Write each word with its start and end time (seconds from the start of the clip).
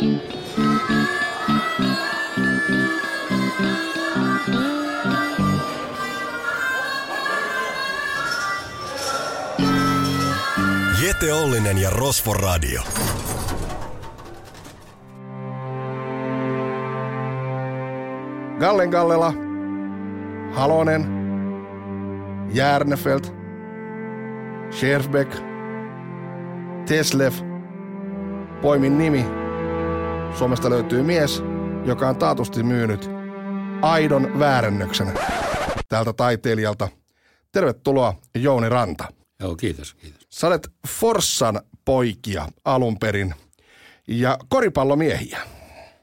Jete 0.00 0.16
Ollinen 11.32 11.78
ja 11.78 11.90
Rosvo 11.90 12.32
Radio. 12.32 12.82
Gallen 18.58 18.90
Gallela, 18.90 19.32
Halonen, 20.52 21.06
Järnefelt, 22.52 23.34
Scherfbeck, 24.70 25.36
Teslev, 26.86 27.32
poimin 28.62 28.98
nimi. 28.98 29.39
Suomesta 30.38 30.70
löytyy 30.70 31.02
mies, 31.02 31.42
joka 31.86 32.08
on 32.08 32.16
taatusti 32.16 32.62
myynyt 32.62 33.10
aidon 33.82 34.38
väärennöksen 34.38 35.12
tältä 35.88 36.12
taiteilijalta. 36.12 36.88
Tervetuloa 37.52 38.14
Jouni 38.34 38.68
Ranta. 38.68 39.04
Joo, 39.40 39.56
kiitos, 39.56 39.94
kiitos. 39.94 40.26
Sä 40.30 40.46
olet 40.46 40.70
Forssan 40.88 41.60
poikia 41.84 42.48
alun 42.64 42.98
perin 42.98 43.34
ja 44.08 44.38
koripallomiehiä. 44.48 45.38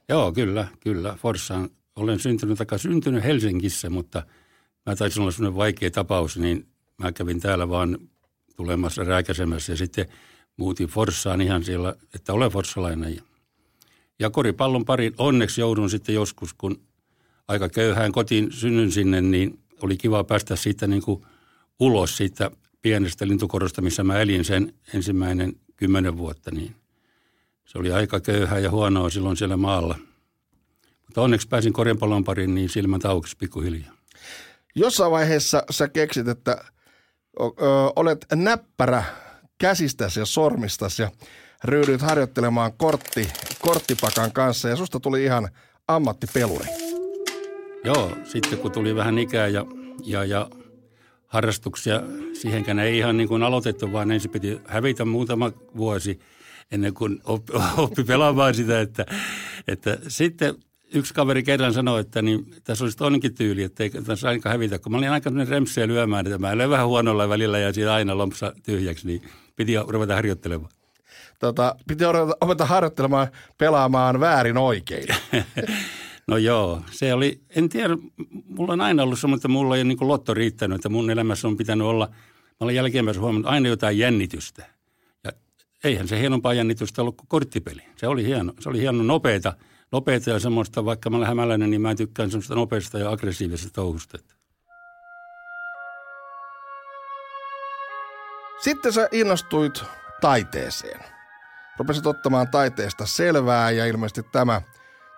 Joo, 0.09 0.31
kyllä, 0.31 0.67
kyllä. 0.79 1.15
Forssaan 1.21 1.69
olen 1.95 2.19
syntynyt, 2.19 2.57
takaa 2.57 2.77
syntynyt 2.77 3.23
Helsingissä, 3.23 3.89
mutta 3.89 4.23
mä 4.85 4.95
taisin 4.95 5.21
olla 5.21 5.31
sellainen 5.31 5.57
vaikea 5.57 5.91
tapaus, 5.91 6.37
niin 6.37 6.67
mä 6.97 7.11
kävin 7.11 7.39
täällä 7.39 7.69
vaan 7.69 7.97
tulemassa 8.55 9.03
rääkäsemässä 9.03 9.73
ja 9.73 9.77
sitten 9.77 10.05
muutin 10.57 10.87
Forssaan 10.87 11.41
ihan 11.41 11.63
siellä, 11.63 11.95
että 12.15 12.33
olen 12.33 12.51
forssalainen. 12.51 13.21
Ja, 14.19 14.29
koripallon 14.29 14.85
parin 14.85 15.13
onneksi 15.17 15.61
joudun 15.61 15.89
sitten 15.89 16.15
joskus, 16.15 16.53
kun 16.53 16.81
aika 17.47 17.69
köyhään 17.69 18.11
kotiin 18.11 18.51
synnyn 18.51 18.91
sinne, 18.91 19.21
niin 19.21 19.59
oli 19.81 19.97
kiva 19.97 20.23
päästä 20.23 20.55
siitä 20.55 20.87
niin 20.87 21.01
kuin 21.01 21.25
ulos 21.79 22.17
siitä 22.17 22.51
pienestä 22.81 23.27
lintukorosta, 23.27 23.81
missä 23.81 24.03
mä 24.03 24.19
elin 24.19 24.45
sen 24.45 24.73
ensimmäinen 24.93 25.53
kymmenen 25.75 26.17
vuotta, 26.17 26.51
niin 26.51 26.75
se 27.65 27.77
oli 27.77 27.91
aika 27.91 28.19
köyhää 28.19 28.59
ja 28.59 28.71
huonoa 28.71 29.09
silloin 29.09 29.37
siellä 29.37 29.57
maalla. 29.57 29.95
Mutta 31.05 31.21
onneksi 31.21 31.47
pääsin 31.47 31.73
korjanpallon 31.73 32.23
pariin, 32.23 32.55
niin 32.55 32.69
silmät 32.69 33.05
aukesi 33.05 33.37
pikkuhiljaa. 33.37 33.93
Jossain 34.75 35.11
vaiheessa 35.11 35.63
sä 35.71 35.87
keksit, 35.87 36.27
että 36.27 36.65
olet 37.95 38.25
näppärä 38.35 39.03
käsistäsi 39.57 40.19
ja 40.19 40.25
sormistasi 40.25 41.01
ja 41.01 41.11
ryhdyit 41.63 42.01
harjoittelemaan 42.01 42.73
kortti, 42.77 43.29
korttipakan 43.61 44.31
kanssa 44.31 44.69
ja 44.69 44.75
susta 44.75 44.99
tuli 44.99 45.23
ihan 45.23 45.49
ammattipeluri. 45.87 46.65
Joo, 47.83 48.17
sitten 48.23 48.59
kun 48.59 48.71
tuli 48.71 48.95
vähän 48.95 49.19
ikää 49.19 49.47
ja, 49.47 49.65
ja, 50.03 50.25
ja 50.25 50.49
harrastuksia, 51.27 52.01
siihenkään 52.33 52.79
ei 52.79 52.97
ihan 52.97 53.17
niin 53.17 53.27
kuin 53.27 53.43
aloitettu, 53.43 53.91
vaan 53.91 54.11
ensin 54.11 54.31
piti 54.31 54.61
hävitä 54.65 55.05
muutama 55.05 55.51
vuosi 55.77 56.19
ennen 56.71 56.93
kuin 56.93 57.21
oppi, 57.23 57.53
oppi 57.77 58.03
pelaamaan 58.03 58.55
sitä, 58.55 58.81
että, 58.81 59.05
että 59.67 59.97
sitten 60.07 60.55
yksi 60.93 61.13
kaveri 61.13 61.43
kerran 61.43 61.73
sanoi, 61.73 61.99
että 61.99 62.21
niin, 62.21 62.55
tässä 62.63 62.83
olisi 62.85 62.97
toinenkin 62.97 63.35
tyyli, 63.35 63.63
että 63.63 63.83
ei 63.83 63.89
tässä 63.89 64.27
ainakaan 64.27 64.53
hävitä. 64.53 64.79
Kun 64.79 64.91
mä 64.91 64.97
olin 64.97 65.09
aika 65.09 65.31
remsejä 65.49 65.87
lyömään, 65.87 66.27
että 66.27 66.37
mä 66.37 66.57
löin 66.57 66.69
vähän 66.69 66.87
huonolla 66.87 67.29
välillä 67.29 67.59
ja 67.59 67.73
siitä 67.73 67.93
aina 67.93 68.17
lompsa 68.17 68.53
tyhjäksi, 68.63 69.07
niin 69.07 69.21
piti 69.57 69.73
ruveta 69.87 70.15
harjoittelemaan. 70.15 70.71
Tota, 71.39 71.75
piti 71.87 72.03
opeta 72.41 72.65
harjoittelemaan 72.65 73.27
pelaamaan 73.57 74.19
väärin 74.19 74.57
oikein. 74.57 75.07
No 76.27 76.37
joo, 76.37 76.81
se 76.91 77.13
oli, 77.13 77.41
en 77.55 77.69
tiedä, 77.69 77.97
mulla 78.47 78.73
on 78.73 78.81
aina 78.81 79.03
ollut 79.03 79.19
semmoinen, 79.19 79.37
että 79.37 79.47
mulla 79.47 79.75
ei 79.75 79.81
ole 79.81 79.87
niin 79.87 80.07
lotto 80.07 80.33
riittänyt, 80.33 80.75
että 80.75 80.89
mun 80.89 81.09
elämässä 81.09 81.47
on 81.47 81.57
pitänyt 81.57 81.87
olla, 81.87 82.07
mä 82.07 82.55
olen 82.59 82.75
jälkeenpäin 82.75 83.19
huomannut 83.19 83.51
aina 83.51 83.69
jotain 83.69 83.97
jännitystä. 83.97 84.65
Ja 85.23 85.31
eihän 85.83 86.07
se 86.07 86.19
hienompaa 86.19 86.53
jännitystä 86.53 87.01
ollut 87.01 87.17
kuin 87.17 87.27
korttipeli. 87.27 87.81
Se 87.97 88.07
oli 88.07 88.25
hieno, 88.25 88.53
se 88.59 88.69
oli 88.69 88.79
hieno 88.79 89.03
nopeeta, 89.03 89.53
nopeeta 89.91 90.29
ja 90.29 90.39
semmoista, 90.39 90.85
vaikka 90.85 91.09
mä 91.09 91.17
olen 91.17 91.27
hämäläinen, 91.27 91.69
niin 91.69 91.81
mä 91.81 91.95
tykkään 91.95 92.31
semmoista 92.31 92.55
nopeasta 92.55 92.99
ja 92.99 93.11
aggressiivisesta 93.11 93.73
touhusta. 93.73 94.17
Sitten 98.59 98.93
sä 98.93 99.07
innostuit 99.11 99.83
taiteeseen. 100.21 100.99
Rupesit 101.77 102.05
ottamaan 102.05 102.47
taiteesta 102.47 103.05
selvää 103.05 103.71
ja 103.71 103.85
ilmeisesti 103.85 104.23
tämä– 104.31 104.61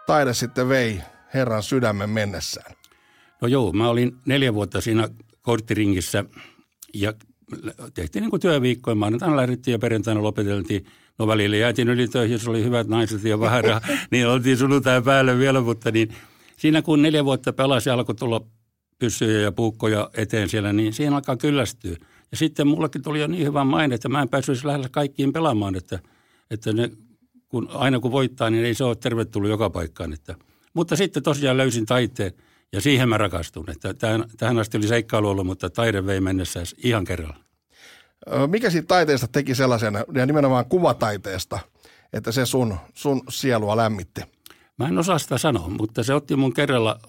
taide 0.09 0.33
sitten 0.33 0.69
vei 0.69 1.01
Herran 1.33 1.63
sydämen 1.63 2.09
mennessään? 2.09 2.75
No 3.41 3.47
joo, 3.47 3.73
mä 3.73 3.89
olin 3.89 4.17
neljä 4.25 4.53
vuotta 4.53 4.81
siinä 4.81 5.09
korttiringissä 5.41 6.25
ja 6.93 7.13
tehtiin 7.93 8.21
niin 8.21 8.29
kuin 8.29 8.41
työviikkoja. 8.41 8.95
Maanantaina 8.95 9.35
lähdettiin 9.35 9.71
ja 9.71 9.79
perjantaina 9.79 10.23
lopeteltiin. 10.23 10.85
No 11.19 11.27
välillä 11.27 11.57
jäätiin 11.57 11.89
ylitöihin, 11.89 12.33
jos 12.33 12.47
oli 12.47 12.63
hyvät 12.63 12.87
naiset 12.87 13.23
ja 13.23 13.39
vähän 13.39 13.63
niin 14.11 14.27
oltiin 14.27 14.57
sunnuntai 14.57 15.01
päälle 15.01 15.37
vielä, 15.37 15.61
mutta 15.61 15.91
niin 15.91 16.15
siinä 16.57 16.81
kun 16.81 17.01
neljä 17.01 17.25
vuotta 17.25 17.53
pelasi 17.53 17.89
alkoi 17.89 18.15
tulla 18.15 18.41
pyssyjä 18.99 19.39
ja 19.41 19.51
puukkoja 19.51 20.09
eteen 20.13 20.49
siellä, 20.49 20.73
niin 20.73 20.93
siihen 20.93 21.13
alkaa 21.13 21.37
kyllästyä. 21.37 21.95
Ja 22.31 22.37
sitten 22.37 22.67
mullekin 22.67 23.01
tuli 23.01 23.19
jo 23.19 23.27
niin 23.27 23.45
hyvä 23.45 23.63
maine, 23.63 23.95
että 23.95 24.09
mä 24.09 24.21
en 24.21 24.29
päässyt 24.29 24.63
lähellä 24.63 24.89
kaikkiin 24.91 25.33
pelaamaan, 25.33 25.75
että, 25.75 25.99
että 26.51 26.73
ne 26.73 26.89
kun 27.47 27.69
aina 27.73 27.99
kun 27.99 28.11
voittaa, 28.11 28.49
niin 28.49 28.65
ei 28.65 28.73
se 28.73 28.83
ole 28.83 28.95
tervetullut 28.95 29.49
joka 29.49 29.69
paikkaan. 29.69 30.13
Että. 30.13 30.35
Mutta 30.73 30.95
sitten 30.95 31.23
tosiaan 31.23 31.57
löysin 31.57 31.85
taiteen 31.85 32.33
ja 32.73 32.81
siihen 32.81 33.09
mä 33.09 33.17
rakastun. 33.17 33.69
Että 33.69 33.93
tähän, 33.93 34.25
tähän 34.37 34.59
asti 34.59 34.77
oli 34.77 34.87
seikkailu 34.87 35.29
ollut, 35.29 35.45
mutta 35.45 35.69
taide 35.69 36.05
vei 36.05 36.21
mennessä 36.21 36.63
ihan 36.83 37.05
kerralla. 37.05 37.37
Mikä 38.47 38.69
siitä 38.69 38.87
taiteesta 38.87 39.27
teki 39.27 39.55
sellaisen, 39.55 39.93
ja 40.13 40.25
nimenomaan 40.25 40.65
kuvataiteesta, 40.65 41.59
että 42.13 42.31
se 42.31 42.45
sun, 42.45 42.77
sun 42.93 43.21
sielua 43.29 43.77
lämmitti? 43.77 44.21
Mä 44.77 44.87
en 44.87 44.97
osaa 44.97 45.19
sitä 45.19 45.37
sanoa, 45.37 45.69
mutta 45.69 46.03
se 46.03 46.13
otti 46.13 46.35
mun 46.35 46.53
kerralla 46.53 46.99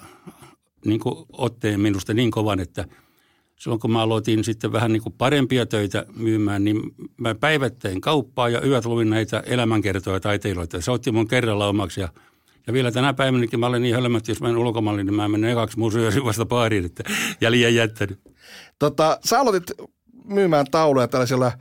niin 0.85 1.01
otteen 1.33 1.81
minusta 1.81 2.15
niin 2.15 2.31
kovan, 2.31 2.61
että– 2.61 2.85
silloin 3.61 3.81
kun 3.81 3.93
mä 3.93 4.03
aloitin 4.03 4.45
sitten 4.45 4.73
vähän 4.73 4.93
niin 4.93 5.03
kuin 5.03 5.15
parempia 5.19 5.67
töitä 5.67 6.07
myymään, 6.17 6.65
niin 6.65 6.81
mä 7.17 7.35
päivättein 7.35 8.01
kauppaa 8.01 8.49
ja 8.49 8.67
yöt 8.67 8.85
luin 8.85 9.11
näitä 9.11 9.43
elämänkertoja 9.47 10.21
taiteilijoita. 10.21 10.81
Se 10.81 10.91
otti 10.91 11.13
mun 11.13 11.29
kerralla 11.29 11.69
omaksi 11.69 12.01
ja, 12.01 12.09
ja 12.67 12.73
vielä 12.73 12.93
tänä 12.93 13.15
päivänäkin 13.15 13.61
mä 13.61 13.67
olen 13.67 13.83
niin 13.83 13.95
hölmö, 13.95 14.19
että 14.19 14.31
jos 14.31 14.41
menen 14.41 14.57
ulkomaille, 14.57 15.05
niin 15.05 15.15
mä 15.15 15.29
menen 15.29 15.51
ekaksi 15.51 15.79
museoisin 15.79 16.25
vasta 16.25 16.47
baariin, 16.47 16.85
että 16.85 17.03
ja 17.41 17.51
liian 17.51 17.75
jättänyt. 17.75 18.21
Tota, 18.79 19.19
sä 19.25 19.41
aloitit 19.41 19.73
myymään 20.25 20.67
tauluja 20.71 21.09
tällaisilla 21.09 21.53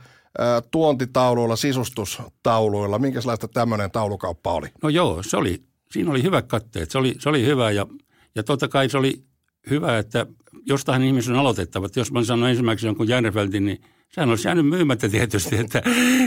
tuontitauluilla, 0.70 1.56
sisustustauluilla. 1.56 2.98
Minkälaista 2.98 3.48
tämmöinen 3.48 3.90
taulukauppa 3.90 4.52
oli? 4.52 4.68
No 4.82 4.88
joo, 4.88 5.22
se 5.22 5.36
oli, 5.36 5.62
siinä 5.90 6.10
oli 6.10 6.22
hyvät 6.22 6.46
katteet. 6.46 6.90
Se 6.90 6.98
oli, 6.98 7.14
se 7.18 7.28
oli 7.28 7.46
hyvä 7.46 7.70
ja, 7.70 7.86
ja 8.34 8.42
totta 8.42 8.68
kai 8.68 8.88
se 8.88 8.98
oli 8.98 9.22
hyvä, 9.70 9.98
että 9.98 10.26
jostain 10.66 11.02
ihmisen 11.02 11.34
on 11.34 11.40
aloitettava. 11.40 11.86
Että 11.86 12.00
jos 12.00 12.12
mä 12.12 12.24
sanon 12.24 12.48
ensimmäiseksi 12.48 12.86
jonkun 12.86 13.08
Järveltin, 13.08 13.64
niin 13.64 13.80
sehän 14.08 14.30
olisi 14.30 14.48
jäänyt 14.48 14.66
myymättä 14.66 15.08
tietysti, 15.08 15.56
että 15.56 15.82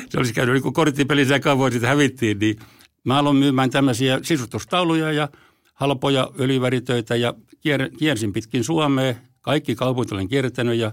se 0.09 0.17
olisi 0.17 0.33
käynyt 0.33 0.53
niin 0.53 0.63
kuin 0.63 0.73
korttipeli 0.73 1.25
sekaan 1.25 1.71
sitten 1.71 1.89
hävittiin. 1.89 2.39
Niin 2.39 2.55
mä 3.03 3.17
aloin 3.17 3.35
myymään 3.35 3.69
tämmöisiä 3.69 4.19
sisustustauluja 4.21 5.11
ja 5.11 5.29
halpoja 5.73 6.31
öljyväritöitä 6.39 7.15
ja 7.15 7.33
kier, 7.61 7.89
kiersin 7.97 8.33
pitkin 8.33 8.63
Suomea. 8.63 9.15
Kaikki 9.41 9.75
kaupungit 9.75 10.11
olen 10.11 10.27
kiertänyt 10.27 10.77
ja, 10.77 10.91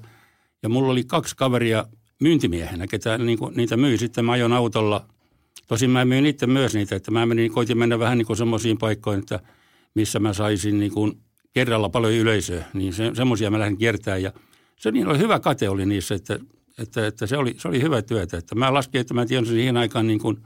ja 0.63 0.69
mulla 0.69 0.93
oli 0.93 1.05
kaksi 1.05 1.37
kaveria 1.37 1.87
myyntimiehenä, 2.21 2.87
ketä 2.87 3.19
niin 3.19 3.39
kuin, 3.39 3.57
niitä 3.57 3.77
myi. 3.77 3.99
Sitten 3.99 4.25
mä 4.25 4.33
ajon 4.33 4.53
autolla. 4.53 5.07
Tosin 5.69 5.91
mä 5.91 6.05
myin 6.05 6.27
itse 6.27 6.47
myös 6.47 6.75
niitä, 6.75 6.97
että 6.97 7.11
mä 7.11 7.27
menin, 7.27 7.53
koitin 7.53 7.79
mennä 7.79 7.99
vähän 7.99 8.19
niin 8.19 8.27
kuin 8.27 8.37
semmoisiin 8.37 8.79
paikkoihin, 8.79 9.23
että 9.23 9.41
missä 9.95 10.19
mä 10.19 10.33
saisin 10.33 10.79
niin 10.79 10.93
kuin– 10.93 11.13
kerralla 11.53 11.89
paljon 11.89 12.13
yleisöä, 12.13 12.65
niin 12.75 12.93
se, 12.93 13.11
semmoisia 13.15 13.51
mä 13.51 13.59
lähdin 13.59 13.79
kiertämään 13.79 14.23
ja 14.23 14.33
se 14.77 14.91
niin 14.91 15.09
oli 15.09 15.19
hyvä 15.19 15.41
kate 15.41 15.69
oli 15.69 15.87
niissä, 15.87 16.15
että, 16.15 16.39
että, 16.79 17.07
että 17.07 17.27
se, 17.27 17.37
oli, 17.37 17.55
se 17.59 17.69
oli 17.69 17.83
hyvä 17.83 18.03
työtä. 18.03 18.37
Että 18.37 18.55
mä 18.55 18.75
laskin, 18.75 19.01
että 19.01 19.15
mä 19.15 19.27
tiedän 19.27 19.47
siihen 19.47 19.77
aikaan 19.77 20.07
niin 20.07 20.19
kuin 20.19 20.39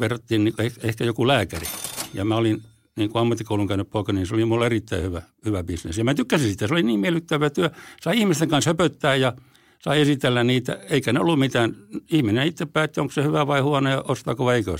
verrattiin 0.00 0.44
niin 0.44 0.56
kuin 0.56 0.72
ehkä 0.82 1.04
joku 1.04 1.26
lääkäri 1.26 1.66
ja 2.14 2.24
mä 2.24 2.36
olin 2.36 2.62
niin 2.96 3.10
kuin 3.10 3.22
ammattikoulun 3.22 3.68
käynyt 3.68 3.90
poika, 3.90 4.12
niin 4.12 4.26
se 4.26 4.34
oli 4.34 4.44
mulle 4.44 4.66
erittäin 4.66 5.02
hyvä, 5.02 5.22
hyvä 5.44 5.62
bisnes. 5.62 5.98
Ja 5.98 6.04
mä 6.04 6.14
tykkäsin 6.14 6.50
sitä, 6.50 6.66
se 6.66 6.74
oli 6.74 6.82
niin 6.82 7.00
miellyttävä 7.00 7.50
työ. 7.50 7.70
Sai 8.00 8.18
ihmisten 8.18 8.48
kanssa 8.48 8.70
höpöttää 8.70 9.16
ja 9.16 9.32
sai 9.78 10.00
esitellä 10.00 10.44
niitä, 10.44 10.78
eikä 10.90 11.12
ne 11.12 11.20
ollut 11.20 11.38
mitään. 11.38 11.76
Ihminen 12.10 12.46
itse 12.46 12.66
päätti, 12.66 13.00
onko 13.00 13.12
se 13.12 13.22
hyvä 13.22 13.46
vai 13.46 13.60
huono 13.60 13.90
ja 13.90 14.04
ostaako 14.08 14.44
vai 14.44 14.56
eikö. 14.56 14.76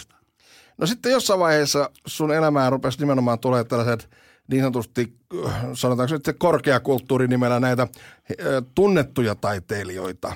No 0.79 0.87
sitten 0.87 1.13
jossain 1.13 1.41
vaiheessa 1.41 1.91
sun 2.07 2.35
elämään 2.35 2.73
rupesi 2.73 2.99
nimenomaan 2.99 3.39
tulee 3.39 3.65
tällaiset– 3.65 4.09
niin 4.49 4.63
sanotusti, 4.63 5.17
sanotaanko 5.75 6.15
nyt 6.15 6.37
korkeakulttuurinimellä 6.39 7.61
näitä 7.61 7.89
tunnettuja 8.75 9.35
taiteilijoita. 9.35 10.33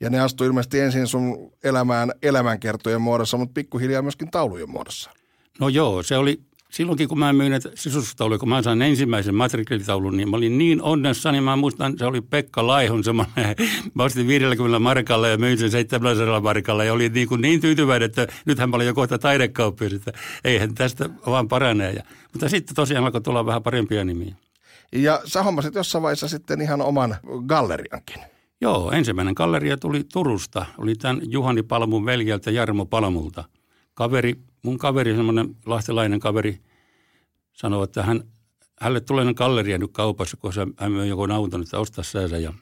Ja 0.00 0.10
ne 0.10 0.20
astui 0.20 0.46
ilmeisesti 0.46 0.80
ensin 0.80 1.06
sun 1.06 1.52
elämään 1.64 2.12
elämänkertojen 2.22 3.00
muodossa, 3.00 3.36
mutta 3.36 3.52
pikkuhiljaa 3.52 4.02
myöskin 4.02 4.30
taulujen 4.30 4.70
muodossa. 4.70 5.10
No 5.60 5.68
joo, 5.68 6.02
se 6.02 6.16
oli 6.16 6.40
silloinkin 6.70 7.08
kun 7.08 7.18
mä 7.18 7.32
myin 7.32 7.50
näitä 7.50 7.70
sisustustauluja, 7.74 8.38
kun 8.38 8.48
mä 8.48 8.62
sain 8.62 8.82
ensimmäisen 8.82 9.34
matrikelitaulun, 9.34 10.16
niin 10.16 10.30
mä 10.30 10.36
olin 10.36 10.58
niin 10.58 10.82
onnessa, 10.82 11.32
niin 11.32 11.44
mä 11.44 11.56
muistan, 11.56 11.98
se 11.98 12.06
oli 12.06 12.20
Pekka 12.20 12.66
Laihon 12.66 13.04
semmoinen, 13.04 13.34
mä 13.94 14.04
ostin 14.04 14.26
50 14.26 14.78
markalla 14.78 15.28
ja 15.28 15.38
myin 15.38 15.58
sen 15.58 15.70
700 15.70 16.40
markalla 16.40 16.84
ja 16.84 16.92
olin 16.92 17.12
niin, 17.12 17.28
kuin 17.28 17.40
niin 17.40 17.60
tyytyväinen, 17.60 18.06
että 18.06 18.26
nythän 18.44 18.70
mä 18.70 18.76
olin 18.76 18.86
jo 18.86 18.94
kohta 18.94 19.18
taidekauppias, 19.18 19.92
että 19.92 20.12
eihän 20.44 20.74
tästä 20.74 21.10
vaan 21.26 21.48
paranee. 21.48 21.92
Ja, 21.92 22.02
mutta 22.32 22.48
sitten 22.48 22.76
tosiaan 22.76 23.04
alkoi 23.04 23.20
tulla 23.20 23.46
vähän 23.46 23.62
parempia 23.62 24.04
nimiä. 24.04 24.34
Ja 24.92 25.20
sä 25.24 25.42
hommasit 25.42 25.74
jossain 25.74 26.02
vaiheessa 26.02 26.28
sitten 26.28 26.60
ihan 26.60 26.82
oman 26.82 27.16
galleriankin. 27.46 28.18
Joo, 28.60 28.90
ensimmäinen 28.90 29.34
galleria 29.36 29.76
tuli 29.76 30.04
Turusta. 30.12 30.66
Oli 30.78 30.94
tämän 30.94 31.20
Juhani 31.22 31.62
Palmun 31.62 32.06
veljeltä 32.06 32.50
Jarmo 32.50 32.86
Palmulta. 32.86 33.44
Kaveri, 33.98 34.34
mun 34.62 34.78
kaveri, 34.78 35.16
semmoinen 35.16 35.56
lahtelainen 35.66 36.20
kaveri, 36.20 36.60
sanoi, 37.52 37.84
että 37.84 38.02
hän, 38.02 38.24
hänelle 38.80 39.00
tulee 39.00 39.34
galleria 39.34 39.78
nyt 39.78 39.92
kaupassa, 39.92 40.36
kun 40.36 40.52
hän 40.76 40.92
myy 40.92 41.06
joku 41.06 41.26
auton, 41.32 41.62
että 41.62 41.78
ostaa 41.78 42.04
sääsä. 42.04 42.38
Ja 42.38 42.52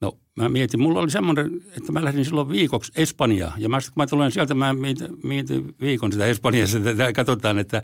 no 0.00 0.18
mä 0.36 0.48
mietin, 0.48 0.80
mulla 0.80 1.00
oli 1.00 1.10
semmoinen, 1.10 1.60
että 1.76 1.92
mä 1.92 2.04
lähdin 2.04 2.24
silloin 2.24 2.48
viikoksi 2.48 2.92
Espanjaan. 2.96 3.62
Ja 3.62 3.68
mä, 3.68 3.80
kun 3.80 3.92
mä 3.96 4.06
tulen 4.06 4.32
sieltä, 4.32 4.54
mä 4.54 4.72
mietin, 4.72 5.08
mietin 5.24 5.74
viikon 5.80 6.12
sitä 6.12 6.26
Espanjassa, 6.26 6.78
että 6.90 7.12
katsotaan, 7.12 7.58
että 7.58 7.82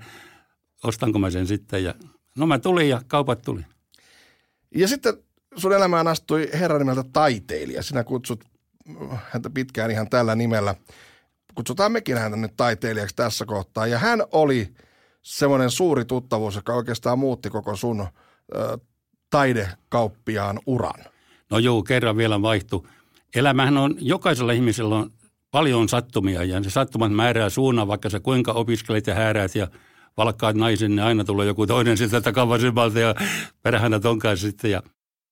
ostanko 0.85 1.19
mä 1.19 1.31
sen 1.31 1.47
sitten. 1.47 1.85
Ja 1.85 1.95
no 2.37 2.47
mä 2.47 2.59
tulin 2.59 2.89
ja 2.89 3.03
kaupat 3.07 3.43
tuli. 3.43 3.61
Ja 4.75 4.89
sitten 4.89 5.15
sun 5.57 5.73
elämään 5.73 6.09
astui 6.09 6.51
herran 6.53 6.81
nimeltä 6.81 7.05
taiteilija. 7.13 7.83
Sinä 7.83 8.05
kutsut 8.05 8.45
häntä 9.31 9.51
pitkään 9.51 9.91
ihan 9.91 10.11
tällä 10.11 10.35
nimellä. 10.35 10.75
Kutsutaan 11.59 11.93
mekin 11.93 12.19
häntä 12.19 12.37
nyt 12.37 12.57
taiteilijaksi 12.57 13.17
tässä 13.17 13.45
kohtaa. 13.45 13.87
Ja 13.87 13.99
hän 13.99 14.23
oli 14.33 14.75
semmoinen 15.23 15.71
suuri 15.71 16.05
tuttavuus, 16.05 16.57
joka 16.57 16.75
oikeastaan 16.75 17.19
muutti 17.19 17.51
koko 17.51 17.77
sun 17.77 18.01
ö, 18.55 18.79
taidekauppiaan 19.31 20.61
uran. 20.67 21.05
No 21.51 21.59
joo, 21.59 21.83
kerran 21.83 22.17
vielä 22.17 22.43
vaihtu. 22.43 22.87
Elämähän 23.35 23.77
on, 23.77 23.95
jokaisella 23.99 24.53
ihmisellä 24.53 24.97
on 24.97 25.11
paljon 25.51 25.89
sattumia 25.89 26.45
ja 26.45 26.63
se 26.63 26.71
sattumat 26.71 27.13
määrää 27.13 27.51
suunnan, 27.51 27.89
vaikka 27.89 28.11
sä 28.11 28.21
kuinka 28.21 28.53
opiskelet 28.53 29.07
ja 29.07 29.15
hääräät 29.15 29.55
ja 29.55 29.69
valkkaat 30.17 30.57
naisen, 30.57 30.91
niin 30.91 31.05
aina 31.05 31.25
tulee 31.25 31.47
joku 31.47 31.67
toinen 31.67 31.97
sieltä 31.97 32.21
takavasemmalta 32.21 32.99
ja 32.99 33.15
perähänä 33.63 34.01
ton 34.01 34.19
kanssa 34.19 34.47
sitten. 34.47 34.71
Ja 34.71 34.83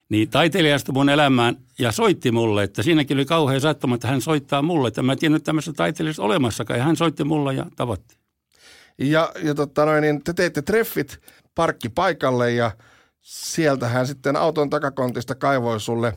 niin 0.08 0.30
taiteilijasta 0.30 0.92
mun 0.92 1.08
elämään 1.08 1.56
ja 1.78 1.92
soitti 1.92 2.32
mulle, 2.32 2.62
että 2.62 2.82
siinäkin 2.82 3.16
oli 3.16 3.24
kauhean 3.24 3.60
sattuma, 3.60 3.94
että 3.94 4.08
hän 4.08 4.20
soittaa 4.20 4.62
mulle. 4.62 4.88
Että 4.88 5.02
mä 5.02 5.12
en 5.12 5.18
tiennyt 5.18 5.44
tämmöistä 5.44 5.72
taiteilijasta 5.72 6.22
olemassakaan 6.22 6.78
ja 6.78 6.84
hän 6.84 6.96
soitti 6.96 7.24
mulle 7.24 7.54
ja 7.54 7.66
tavattiin. 7.76 8.20
Ja, 8.98 9.32
ja 9.42 9.54
totta 9.54 9.84
noin, 9.84 10.02
niin 10.02 10.24
te 10.24 10.32
teitte 10.32 10.62
treffit 10.62 11.20
parkkipaikalle 11.54 12.52
ja 12.52 12.70
sieltä 13.22 13.88
hän 13.88 14.06
sitten 14.06 14.36
auton 14.36 14.70
takakontista 14.70 15.34
kaivoi 15.34 15.80
sulle 15.80 16.16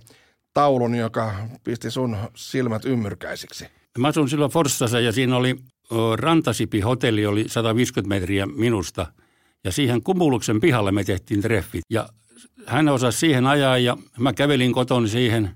taulun, 0.54 0.96
joka 0.96 1.36
pisti 1.64 1.92
sun 1.92 2.18
silmät 2.36 2.86
ymmyrkäisiksi. 2.86 3.66
Mä 3.98 4.08
asun 4.08 4.30
silloin 4.30 4.52
Forssassa 4.52 5.00
ja 5.00 5.12
siinä 5.12 5.38
oli 5.38 5.56
Rantasipi-hotelli, 6.16 7.26
oli 7.26 7.46
150 7.48 8.10
metriä 8.10 8.46
minusta. 8.46 9.06
Ja 9.64 9.72
siihen 9.72 10.04
Kumuluksen 10.04 10.60
pihalle 10.60 10.92
me 10.92 11.04
tehtiin 11.04 11.42
treffit. 11.42 11.82
Ja 11.90 12.10
hän 12.66 12.90
osasi 12.90 13.18
siihen 13.18 13.48
ajaa 13.48 13.78
ja 13.78 13.98
mä 14.20 14.34
kävelin 14.34 14.74
koton 14.74 15.10
siihen. 15.10 15.50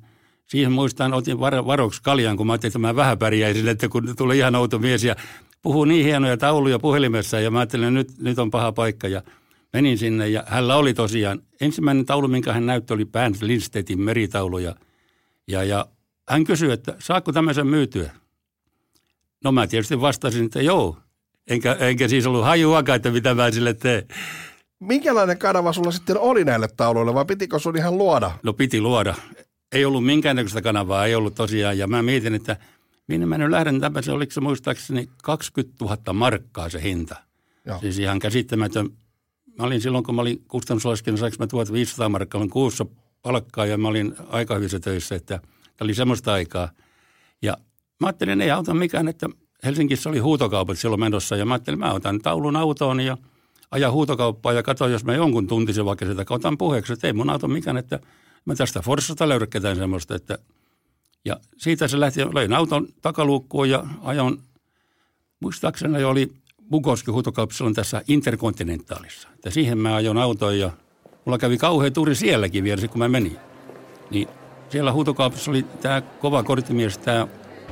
Siihen 0.45 0.71
muistan, 0.71 1.13
otin 1.13 1.39
var, 1.39 1.65
varoksi 1.65 2.01
kaljan, 2.03 2.37
kun 2.37 2.47
mä 2.47 2.53
ajattelin, 2.53 2.69
että 2.69 2.79
mä 2.79 2.95
vähän 2.95 3.17
pärjäisin, 3.17 3.67
että 3.67 3.89
kun 3.89 4.13
tuli 4.17 4.37
ihan 4.37 4.55
outo 4.55 4.79
mies 4.79 5.03
ja 5.03 5.15
puhuu 5.61 5.85
niin 5.85 6.05
hienoja 6.05 6.37
tauluja 6.37 6.79
puhelimessa 6.79 7.39
ja 7.39 7.51
mä 7.51 7.59
ajattelin, 7.59 7.97
että 7.97 8.13
nyt, 8.13 8.19
nyt 8.19 8.39
on 8.39 8.51
paha 8.51 8.71
paikka 8.71 9.07
ja 9.07 9.21
menin 9.73 9.97
sinne 9.97 10.29
ja 10.29 10.43
hänellä 10.47 10.75
oli 10.75 10.93
tosiaan, 10.93 11.41
ensimmäinen 11.61 12.05
taulu, 12.05 12.27
minkä 12.27 12.53
hän 12.53 12.65
näytti, 12.65 12.93
oli 12.93 13.05
Bernd 13.05 13.35
Lindstedtin 13.41 14.01
meritaulu 14.01 14.57
ja, 14.57 14.75
ja, 15.47 15.63
ja 15.63 15.85
hän 16.29 16.43
kysyi, 16.43 16.71
että 16.71 16.95
saako 16.99 17.31
tämmöisen 17.31 17.67
myytyä? 17.67 18.11
No 19.43 19.51
mä 19.51 19.67
tietysti 19.67 20.01
vastasin, 20.01 20.45
että 20.45 20.61
joo, 20.61 20.97
enkä, 21.47 21.73
enkä 21.73 22.07
siis 22.07 22.27
ollut 22.27 22.43
hajuakaan, 22.43 22.95
että 22.95 23.11
mitä 23.11 23.35
mä 23.35 23.51
sille 23.51 23.73
teen. 23.73 24.07
Minkälainen 24.87 25.37
kanava 25.37 25.73
sulla 25.73 25.91
sitten 25.91 26.17
oli 26.17 26.43
näille 26.43 26.67
tauluille 26.67 27.13
vai 27.13 27.25
pitikö 27.25 27.59
sun 27.59 27.77
ihan 27.77 27.97
luoda? 27.97 28.31
No 28.43 28.53
piti 28.53 28.81
luoda. 28.81 29.15
Ei 29.71 29.85
ollut 29.85 30.05
minkäännäköistä 30.05 30.61
kanavaa, 30.61 31.05
ei 31.05 31.15
ollut 31.15 31.35
tosiaan. 31.35 31.77
Ja 31.77 31.87
mä 31.87 32.01
mietin, 32.01 32.35
että 32.35 32.57
minne 33.07 33.25
mä 33.25 33.37
nyt 33.37 33.49
lähden 33.49 33.79
tämmöisen, 33.79 34.13
oliko 34.13 34.31
se 34.31 34.41
muistaakseni 34.41 35.09
20 35.23 35.85
000 35.85 36.13
markkaa 36.13 36.69
se 36.69 36.83
hinta. 36.83 37.15
Joo. 37.65 37.79
Siis 37.79 37.99
ihan 37.99 38.19
käsittämätön. 38.19 38.89
Mä 39.59 39.65
olin 39.65 39.81
silloin, 39.81 40.03
kun 40.03 40.15
mä 40.15 40.21
olin 40.21 40.43
kustannuslaskenut, 40.47 41.19
saanko 41.19 41.35
mä 41.39 41.47
1500 41.47 42.09
markkaa, 42.09 42.39
olin 42.39 42.49
kuussa 42.49 42.85
palkkaa 43.21 43.65
ja 43.65 43.77
mä 43.77 43.87
olin 43.87 44.15
aika 44.29 44.55
hyvissä 44.55 44.79
töissä, 44.79 45.15
että 45.15 45.37
tämä 45.37 45.85
oli 45.85 45.93
semmoista 45.93 46.33
aikaa. 46.33 46.69
Ja 47.41 47.57
mä 47.99 48.07
ajattelin, 48.07 48.41
ei 48.41 48.51
auta 48.51 48.73
mikään, 48.73 49.07
että 49.07 49.29
Helsingissä 49.63 50.09
oli 50.09 50.19
huutokaupat 50.19 50.79
silloin 50.79 50.99
menossa 50.99 51.35
ja 51.35 51.45
mä 51.45 51.53
ajattelin, 51.53 51.79
mä 51.79 51.93
otan 51.93 52.19
taulun 52.19 52.55
autoon 52.55 52.99
ja– 52.99 53.17
aja 53.71 53.91
huutokauppaa 53.91 54.53
ja 54.53 54.63
katso, 54.63 54.87
jos 54.87 55.03
mä 55.03 55.15
jonkun 55.15 55.47
tuntisen 55.47 55.85
vaikka 55.85 56.05
sitä, 56.05 56.25
otan 56.29 56.57
puheeksi, 56.57 56.93
että 56.93 57.07
ei 57.07 57.13
mun 57.13 57.29
auto 57.29 57.47
mikään, 57.47 57.77
että 57.77 57.99
mä 58.45 58.55
tästä 58.55 58.81
Forssasta 58.81 59.29
löydä 59.29 59.47
ketään 59.47 59.75
semmoista, 59.75 60.15
että 60.15 60.37
ja 61.25 61.39
siitä 61.57 61.87
se 61.87 61.99
lähti, 61.99 62.33
löin 62.33 62.53
auton 62.53 62.87
takaluukkuun 63.01 63.69
ja 63.69 63.83
ajon, 64.01 64.37
muistaakseni 65.39 66.03
oli 66.03 66.31
Bukoski 66.69 67.11
huutokauppa 67.11 67.55
silloin 67.55 67.75
tässä 67.75 68.01
Interkontinentaalissa. 68.07 69.27
Että 69.33 69.49
siihen 69.49 69.77
mä 69.77 69.95
ajon 69.95 70.17
autoon 70.17 70.59
ja 70.59 70.71
mulla 71.25 71.37
kävi 71.37 71.57
kauhea 71.57 71.91
tuuri 71.91 72.15
sielläkin 72.15 72.63
vielä, 72.63 72.87
kun 72.87 72.99
mä 72.99 73.07
menin. 73.07 73.37
Niin 74.11 74.27
siellä 74.69 74.91
huutokaupassa 74.91 75.51
oli 75.51 75.63
tämä 75.63 76.01
kova 76.01 76.43
korttimies, 76.43 76.97
tämä 76.97 77.27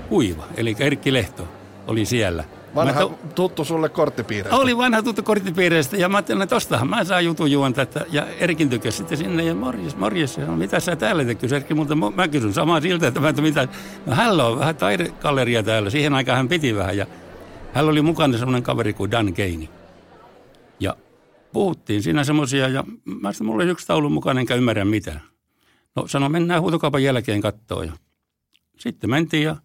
Kuiva, 0.10 0.48
eli 0.58 0.76
Erkki 0.80 1.14
Lehto 1.14 1.48
oli 1.88 2.06
siellä– 2.06 2.44
Vanha 2.76 3.00
to... 3.00 3.20
tuttu 3.36 3.66
sulle 3.66 3.90
korttipiireistä. 3.90 4.58
Oli 4.58 4.78
vanha 4.78 5.04
tuttu 5.04 5.24
korttipiireistä 5.24 5.98
ja 5.98 6.10
mä 6.10 6.18
ajattelin, 6.18 6.42
että 6.42 6.56
tostahan 6.56 6.90
mä 6.90 7.04
saan 7.04 7.26
jutun 7.26 7.52
juonta. 7.52 7.82
Että, 7.82 8.06
ja 8.12 8.28
Erkin 8.28 8.70
tykkäsi 8.70 8.98
sitten 8.98 9.18
sinne 9.18 9.44
ja 9.44 9.56
morjes, 9.56 9.98
morjes. 9.98 10.38
Ja 10.38 10.46
mitä 10.46 10.80
sä 10.80 10.96
täällä 10.96 11.26
tekee? 11.26 11.50
Erkki 11.56 11.74
mutta 11.74 11.96
mä 11.96 12.28
kysyn 12.28 12.54
samaa 12.54 12.82
siltä, 12.82 13.08
että, 13.08 13.20
mä, 13.20 13.30
että 13.30 13.42
mitä. 13.42 13.68
No 14.06 14.16
hänellä 14.16 14.46
on 14.46 14.60
vähän 14.60 14.76
taidekalleria 14.76 15.64
täällä. 15.64 15.90
Siihen 15.90 16.14
aikaan 16.14 16.38
hän 16.38 16.50
piti 16.50 16.76
vähän 16.76 16.98
ja 16.98 17.06
hän 17.74 17.86
oli 17.86 18.02
mukana 18.02 18.38
semmoinen 18.38 18.64
kaveri 18.64 18.94
kuin 18.94 19.12
Dan 19.12 19.34
Keini. 19.34 19.70
Ja 20.80 20.96
puhuttiin 21.54 22.04
siinä 22.04 22.24
semmoisia 22.24 22.68
ja 22.68 22.84
mä 23.06 23.34
sanoin, 23.34 23.48
mulla 23.48 23.64
oli 23.64 23.72
yksi 23.72 23.88
taulu 23.88 24.10
mukana, 24.10 24.40
enkä 24.40 24.56
ymmärrä 24.56 24.86
mitään. 24.86 25.22
No 25.96 26.08
sano, 26.08 26.30
mennään 26.30 26.62
huutokaupan 26.62 27.04
jälkeen 27.04 27.42
kattoon 27.42 27.88
ja 27.88 27.94
sitten 28.80 29.10
mentiin 29.10 29.44
ja 29.44 29.56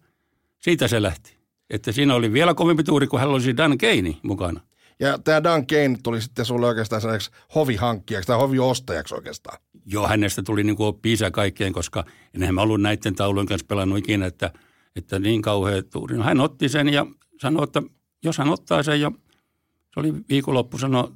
siitä 0.59 0.87
se 0.87 1.01
lähti. 1.01 1.36
Että 1.69 1.91
siinä 1.91 2.15
oli 2.15 2.33
vielä 2.33 2.53
kovempi 2.53 2.83
tuuri, 2.83 3.07
kun 3.07 3.19
hän 3.19 3.29
olisi 3.29 3.57
Dan 3.57 3.77
Keini 3.77 4.19
mukana. 4.23 4.61
Ja 4.99 5.19
tämä 5.19 5.43
Dan 5.43 5.67
Kane 5.67 5.97
tuli 6.03 6.21
sitten 6.21 6.45
sulle 6.45 6.67
oikeastaan 6.67 7.01
sellaiseksi 7.01 7.39
hovihankkijaksi 7.55 8.27
tai 8.27 8.37
hoviostajaksi 8.37 9.15
oikeastaan. 9.15 9.57
Joo, 9.85 10.07
hänestä 10.07 10.43
tuli 10.43 10.63
niin 10.63 10.75
kuin 10.75 10.99
isä 11.05 11.31
kaikkeen, 11.31 11.73
koska 11.73 12.05
enhän 12.33 12.55
mä 12.55 12.61
ollut 12.61 12.81
näiden 12.81 13.15
taulujen 13.15 13.47
kanssa 13.47 13.67
pelannut 13.67 13.99
ikinä, 13.99 14.25
että, 14.25 14.51
että 14.95 15.19
niin 15.19 15.41
kauhea 15.41 15.83
tuuri. 15.83 16.17
No, 16.17 16.23
hän 16.23 16.39
otti 16.39 16.69
sen 16.69 16.93
ja 16.93 17.05
sanoi, 17.41 17.63
että 17.63 17.81
jos 18.23 18.37
hän 18.37 18.49
ottaa 18.49 18.83
sen 18.83 19.01
ja 19.01 19.11
se 19.93 19.99
oli 19.99 20.13
viikonloppu, 20.29 20.77
sanoi, 20.77 21.11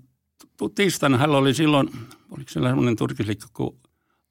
tiistaina 0.76 1.18
hän 1.18 1.30
oli 1.30 1.54
silloin, 1.54 1.90
oliko 2.32 2.50
se 2.50 2.54
sellainen 2.54 2.96
turkislikko 2.96 3.48
kuin 3.54 3.78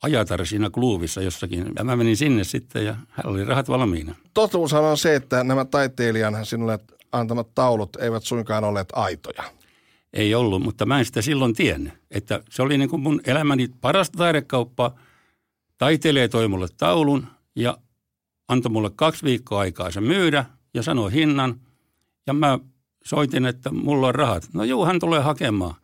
Ajatar 0.02 0.46
siinä 0.46 0.70
kluuvissa 0.70 1.22
jossakin. 1.22 1.72
Ja 1.78 1.84
mä 1.84 1.96
menin 1.96 2.16
sinne 2.16 2.44
sitten 2.44 2.84
ja 2.84 2.96
hän 3.08 3.26
oli 3.26 3.44
rahat 3.44 3.68
valmiina. 3.68 4.14
Totuushan 4.34 4.84
on 4.84 4.98
se, 4.98 5.14
että 5.14 5.44
nämä 5.44 5.64
taiteilijan 5.64 6.46
sinulle 6.46 6.78
antamat 7.12 7.54
taulut 7.54 7.96
eivät 7.96 8.22
suinkaan 8.22 8.64
olleet 8.64 8.88
aitoja. 8.92 9.42
Ei 10.12 10.34
ollut, 10.34 10.62
mutta 10.62 10.86
mä 10.86 10.98
en 10.98 11.04
sitä 11.04 11.22
silloin 11.22 11.54
tiennyt. 11.54 11.92
Että 12.10 12.42
se 12.50 12.62
oli 12.62 12.78
niin 12.78 12.90
kuin 12.90 13.02
mun 13.02 13.20
elämäni 13.26 13.68
parasta 13.80 14.18
taidekauppaa. 14.18 14.98
Taiteilija 15.78 16.28
toi 16.28 16.48
mulle 16.48 16.66
taulun 16.76 17.26
ja 17.56 17.78
antoi 18.48 18.72
mulle 18.72 18.90
kaksi 18.96 19.24
viikkoa 19.24 19.60
aikaa 19.60 19.90
se 19.90 20.00
myydä 20.00 20.44
ja 20.74 20.82
sanoi 20.82 21.12
hinnan. 21.12 21.60
Ja 22.26 22.32
mä 22.32 22.58
soitin, 23.04 23.46
että 23.46 23.70
mulla 23.70 24.06
on 24.08 24.14
rahat. 24.14 24.48
No 24.52 24.64
juu, 24.64 24.84
hän 24.84 25.00
tulee 25.00 25.20
hakemaan. 25.20 25.74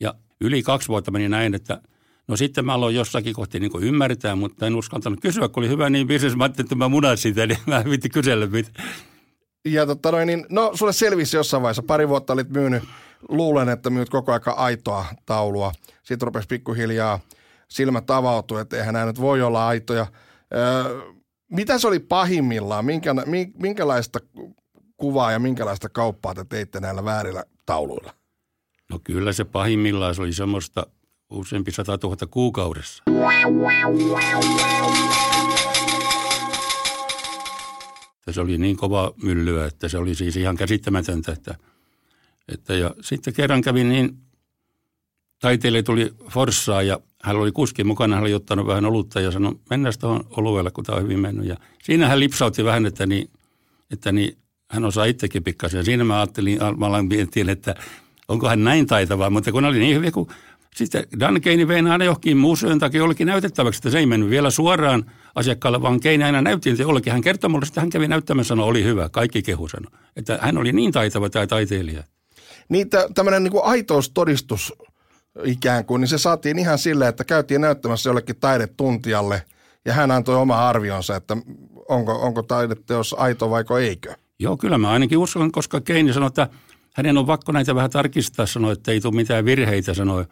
Ja 0.00 0.14
yli 0.40 0.62
kaksi 0.62 0.88
vuotta 0.88 1.10
meni 1.10 1.28
näin, 1.28 1.54
että– 1.54 1.80
No 2.28 2.36
sitten 2.36 2.66
mä 2.66 2.74
aloin 2.74 2.94
jossakin 2.94 3.34
kohti 3.34 3.60
niin 3.60 3.72
ymmärtää, 3.80 4.36
mutta 4.36 4.66
en 4.66 4.76
uskaltanut 4.76 5.20
kysyä, 5.20 5.48
kun 5.48 5.62
oli 5.62 5.68
hyvä 5.68 5.90
niin 5.90 6.06
bisnes. 6.06 6.36
Mä 6.36 6.44
ajattelin, 6.44 6.66
että 6.66 6.74
mä 6.74 6.88
munan 6.88 7.18
sitä, 7.18 7.46
niin 7.46 7.58
mä 7.66 7.84
vitti 7.90 8.08
kysellä 8.08 8.46
mitä. 8.46 8.70
Ja 9.64 9.86
totta 9.86 10.10
noin, 10.10 10.26
niin, 10.26 10.46
no 10.50 10.70
sulle 10.74 10.92
selvisi 10.92 11.36
jossain 11.36 11.62
vaiheessa. 11.62 11.82
Pari 11.82 12.08
vuotta 12.08 12.32
olit 12.32 12.50
myynyt, 12.50 12.82
luulen, 13.28 13.68
että 13.68 13.90
myyt 13.90 14.10
koko 14.10 14.32
aika 14.32 14.50
aitoa 14.50 15.06
taulua. 15.26 15.72
Sitten 16.02 16.26
rupesi 16.26 16.48
pikkuhiljaa 16.48 17.20
silmät 17.68 18.10
avautua, 18.10 18.60
että 18.60 18.76
eihän 18.76 18.94
nämä 18.94 19.06
nyt 19.06 19.20
voi 19.20 19.42
olla 19.42 19.68
aitoja. 19.68 20.06
Öö, 20.54 21.12
mitä 21.50 21.78
se 21.78 21.86
oli 21.86 21.98
pahimmillaan? 21.98 22.84
Minkä, 22.84 23.14
minkälaista 23.58 24.18
kuvaa 24.96 25.32
ja 25.32 25.38
minkälaista 25.38 25.88
kauppaa 25.88 26.34
te 26.34 26.44
teitte 26.44 26.80
näillä 26.80 27.04
väärillä 27.04 27.44
tauluilla? 27.66 28.14
No 28.90 29.00
kyllä 29.04 29.32
se 29.32 29.44
pahimmillaan 29.44 30.14
se 30.14 30.22
oli 30.22 30.32
semmoista 30.32 30.86
useampi 31.32 31.70
100 31.70 31.98
000 32.02 32.16
kuukaudessa. 32.30 33.02
Se 38.30 38.40
oli 38.40 38.58
niin 38.58 38.76
kova 38.76 39.12
myllyä, 39.22 39.66
että 39.66 39.88
se 39.88 39.98
oli 39.98 40.14
siis 40.14 40.36
ihan 40.36 40.56
käsittämätöntä. 40.56 41.32
Että, 41.32 41.54
että 42.48 42.74
ja 42.74 42.94
sitten 43.00 43.34
kerran 43.34 43.62
kävin 43.62 43.88
niin, 43.88 44.18
taiteilija 45.38 45.82
tuli 45.82 46.14
Forssaa 46.28 46.82
ja 46.82 47.00
hän 47.22 47.36
oli 47.36 47.52
kuski 47.52 47.84
mukana, 47.84 48.14
hän 48.14 48.22
oli 48.22 48.34
ottanut 48.34 48.66
vähän 48.66 48.84
olutta 48.84 49.20
ja 49.20 49.30
sanoi, 49.30 49.58
mennään 49.70 49.94
tuohon 50.00 50.24
oluelle, 50.30 50.70
kun 50.70 50.84
tämä 50.84 50.96
on 50.96 51.02
hyvin 51.02 51.20
mennyt. 51.20 51.46
Ja 51.46 51.56
siinä 51.82 52.08
hän 52.08 52.20
lipsautti 52.20 52.64
vähän, 52.64 52.86
että, 52.86 53.06
niin, 53.06 53.30
että 53.90 54.12
niin, 54.12 54.38
hän 54.70 54.84
osaa 54.84 55.04
itsekin 55.04 55.44
pikkasen. 55.44 55.84
Siinä 55.84 56.04
mä 56.04 56.16
ajattelin, 56.16 56.58
mä 56.76 56.86
että 57.52 57.74
onko 58.28 58.48
hän 58.48 58.64
näin 58.64 58.86
taitava, 58.86 59.30
mutta 59.30 59.52
kun 59.52 59.64
oli 59.64 59.78
niin 59.78 59.96
hyvin, 59.96 60.12
kun 60.12 60.28
sitten 60.74 61.04
Dan 61.20 61.40
Keini 61.40 61.68
vei 61.68 61.76
aina 61.76 62.04
johonkin 62.04 62.36
museon 62.36 62.78
takia 62.78 62.98
jollekin 62.98 63.26
näytettäväksi, 63.26 63.78
että 63.78 63.90
se 63.90 63.98
ei 63.98 64.06
mennyt 64.06 64.30
vielä 64.30 64.50
suoraan 64.50 65.10
asiakkaalle, 65.34 65.82
vaan 65.82 66.00
Keini 66.00 66.24
aina 66.24 66.42
näytti 66.42 66.70
että 66.70 66.82
jollekin. 66.82 67.12
Hän 67.12 67.22
kertoi 67.22 67.50
mulle, 67.50 67.66
että 67.66 67.80
hän 67.80 67.90
kävi 67.90 68.08
näyttämässä, 68.08 68.48
sanoi, 68.48 68.68
oli 68.68 68.84
hyvä, 68.84 69.08
kaikki 69.08 69.42
kehu 69.42 69.68
sanoi. 69.68 69.92
Että 70.16 70.38
hän 70.42 70.58
oli 70.58 70.72
niin 70.72 70.92
taitava 70.92 71.30
tämä 71.30 71.46
taiteilija. 71.46 72.04
Niin 72.68 72.88
tämmöinen 73.14 73.44
niin 73.44 73.52
aitoustodistus 73.62 74.72
ikään 75.44 75.84
kuin, 75.84 76.00
niin 76.00 76.08
se 76.08 76.18
saatiin 76.18 76.58
ihan 76.58 76.78
silleen, 76.78 77.08
että 77.08 77.24
käytiin 77.24 77.60
näyttämässä 77.60 78.10
jollekin 78.10 78.36
taidetuntijalle 78.40 79.42
ja 79.84 79.92
hän 79.92 80.10
antoi 80.10 80.36
oma 80.36 80.68
arvionsa, 80.68 81.16
että 81.16 81.36
onko, 81.88 82.12
onko 82.12 82.42
taideteos 82.42 83.14
aito 83.18 83.50
vaiko 83.50 83.78
eikö. 83.78 84.14
Joo, 84.38 84.56
kyllä 84.56 84.78
mä 84.78 84.90
ainakin 84.90 85.18
uskon, 85.18 85.52
koska 85.52 85.80
Keini 85.80 86.12
sanoi, 86.12 86.26
että 86.26 86.48
hänen 86.94 87.18
on 87.18 87.26
pakko 87.26 87.52
näitä 87.52 87.74
vähän 87.74 87.90
tarkistaa, 87.90 88.46
sanoi, 88.46 88.72
että 88.72 88.92
ei 88.92 89.00
tule 89.00 89.14
mitään 89.14 89.44
virheitä, 89.44 89.94
sanoi. 89.94 90.24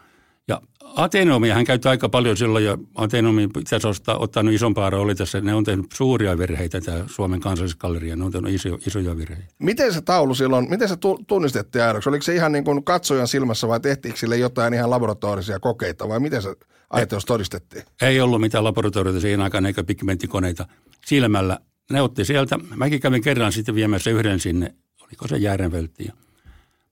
Ja 0.48 0.60
Atenomia 0.96 1.54
hän 1.54 1.64
käytti 1.64 1.88
aika 1.88 2.08
paljon 2.08 2.36
silloin 2.36 2.64
ja 2.64 2.78
Atenomi 2.94 3.48
pitäisi 3.48 3.86
ostaa, 3.86 4.18
ottanut 4.18 4.54
isompaa 4.54 4.90
rooli 4.90 5.14
tässä. 5.14 5.40
Ne 5.40 5.54
on 5.54 5.64
tehnyt 5.64 5.86
suuria 5.94 6.38
virheitä, 6.38 6.80
tämä 6.80 7.04
Suomen 7.06 7.40
kansallisgalleria, 7.40 8.16
ne 8.16 8.24
on 8.24 8.32
tehnyt 8.32 8.54
iso, 8.54 8.78
isoja 8.86 9.16
virheitä. 9.16 9.44
Miten 9.58 9.92
se 9.92 10.00
taulu 10.00 10.34
silloin, 10.34 10.70
miten 10.70 10.88
se 10.88 10.96
tunnistettiin 11.26 11.84
aidoksi? 11.84 12.08
Oliko 12.08 12.22
se 12.22 12.34
ihan 12.34 12.52
niin 12.52 12.64
kuin 12.64 12.84
katsojan 12.84 13.28
silmässä 13.28 13.68
vai 13.68 13.80
tehtiinkö 13.80 14.20
sille 14.20 14.36
jotain 14.36 14.74
ihan 14.74 14.90
laboratorisia 14.90 15.60
kokeita 15.60 16.08
vai 16.08 16.20
miten 16.20 16.42
se 16.42 16.54
ajatus 16.90 17.24
todistettiin? 17.24 17.84
Ei 18.02 18.20
ollut 18.20 18.40
mitään 18.40 18.64
laboratorioita 18.64 19.20
siihen 19.20 19.40
aikaan 19.40 19.66
eikä 19.66 19.84
pigmenttikoneita 19.84 20.66
silmällä. 21.06 21.58
Ne 21.92 22.02
otti 22.02 22.24
sieltä. 22.24 22.58
Mäkin 22.76 23.00
kävin 23.00 23.22
kerran 23.22 23.52
sitten 23.52 23.74
viemässä 23.74 24.10
yhden 24.10 24.40
sinne, 24.40 24.74
oliko 25.02 25.28
se 25.28 25.36
Järvenveltti. 25.36 26.10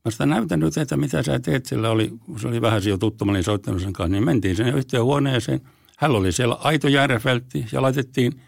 Mä 0.04 0.10
sitä 0.10 0.26
näytän 0.26 0.60
nyt, 0.60 0.76
että 0.76 0.96
mitä 0.96 1.22
sä 1.22 1.40
teet. 1.40 1.66
Sillä 1.66 1.90
oli, 1.90 2.12
se 2.40 2.48
oli 2.48 2.60
vähän 2.60 2.82
jo 2.84 2.98
tuttu, 2.98 3.24
mä 3.24 3.30
olin 3.30 3.44
soittanut 3.44 3.82
sen 3.82 3.92
kanssa, 3.92 4.12
niin 4.12 4.24
mentiin 4.24 4.56
sen 4.56 4.76
yhteen 4.76 5.04
huoneeseen. 5.04 5.60
Hän 5.96 6.10
oli 6.10 6.32
siellä 6.32 6.54
aito 6.54 6.88
järvelti 6.88 7.66
ja 7.72 7.82
laitettiin 7.82 8.40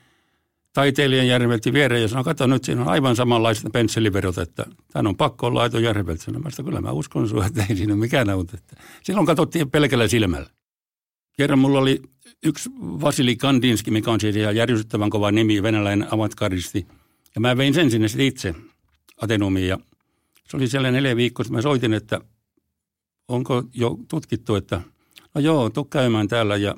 taiteilijan 0.73 1.26
järvelti 1.26 1.73
viereen 1.73 2.02
ja 2.02 2.09
sanoi, 2.09 2.25
kato 2.25 2.47
nyt 2.47 2.64
siinä 2.64 2.83
on 2.83 2.88
aivan 2.88 3.16
samanlaiset 3.16 3.73
pensseliverot, 3.73 4.38
että 4.38 4.66
tämän 4.92 5.07
on 5.07 5.16
pakko 5.16 5.47
olla 5.47 5.62
aito 5.62 5.78
järvelti. 5.78 6.25
Sanoin, 6.25 6.45
mä 6.45 6.50
kyllä 6.64 6.80
mä 6.80 6.90
uskon 6.90 7.28
sinua, 7.28 7.47
että 7.47 7.66
ei 7.71 7.76
siinä 7.76 7.92
ole 7.92 8.00
mikään 8.00 8.30
auta. 8.30 8.59
Silloin 9.02 9.26
katsottiin 9.26 9.71
pelkällä 9.71 10.09
silmällä. 10.09 10.50
Kerran 11.37 11.59
mulla 11.59 11.78
oli 11.78 12.02
yksi 12.42 12.71
Vasili 12.80 13.37
Kandinski, 13.37 13.90
mikä 13.90 14.11
on 14.11 14.21
siis 14.21 14.37
ihan 14.37 14.57
järjestettävän 14.57 15.11
kova 15.11 15.33
nimi, 15.33 15.62
venäläinen 15.62 16.09
avantgardisti. 16.11 16.87
Ja 17.35 17.40
mä 17.40 17.57
vein 17.57 17.75
sen 17.75 17.90
sinne 17.90 18.09
sitten 18.09 18.26
itse 18.26 18.54
Atenumiin 19.23 19.69
ja 19.69 19.78
se 20.50 20.57
oli 20.57 20.69
siellä 20.69 20.90
neljä 20.90 21.16
viikkoa, 21.16 21.45
mä 21.50 21.62
soitin, 21.62 21.92
että 21.95 22.21
onko 23.28 23.62
jo 23.75 23.99
tutkittu, 24.09 24.54
että 24.54 24.80
no 25.35 25.40
joo, 25.40 25.71
tuu 25.71 25.85
käymään 25.85 26.28
täällä. 26.28 26.57
Ja 26.57 26.75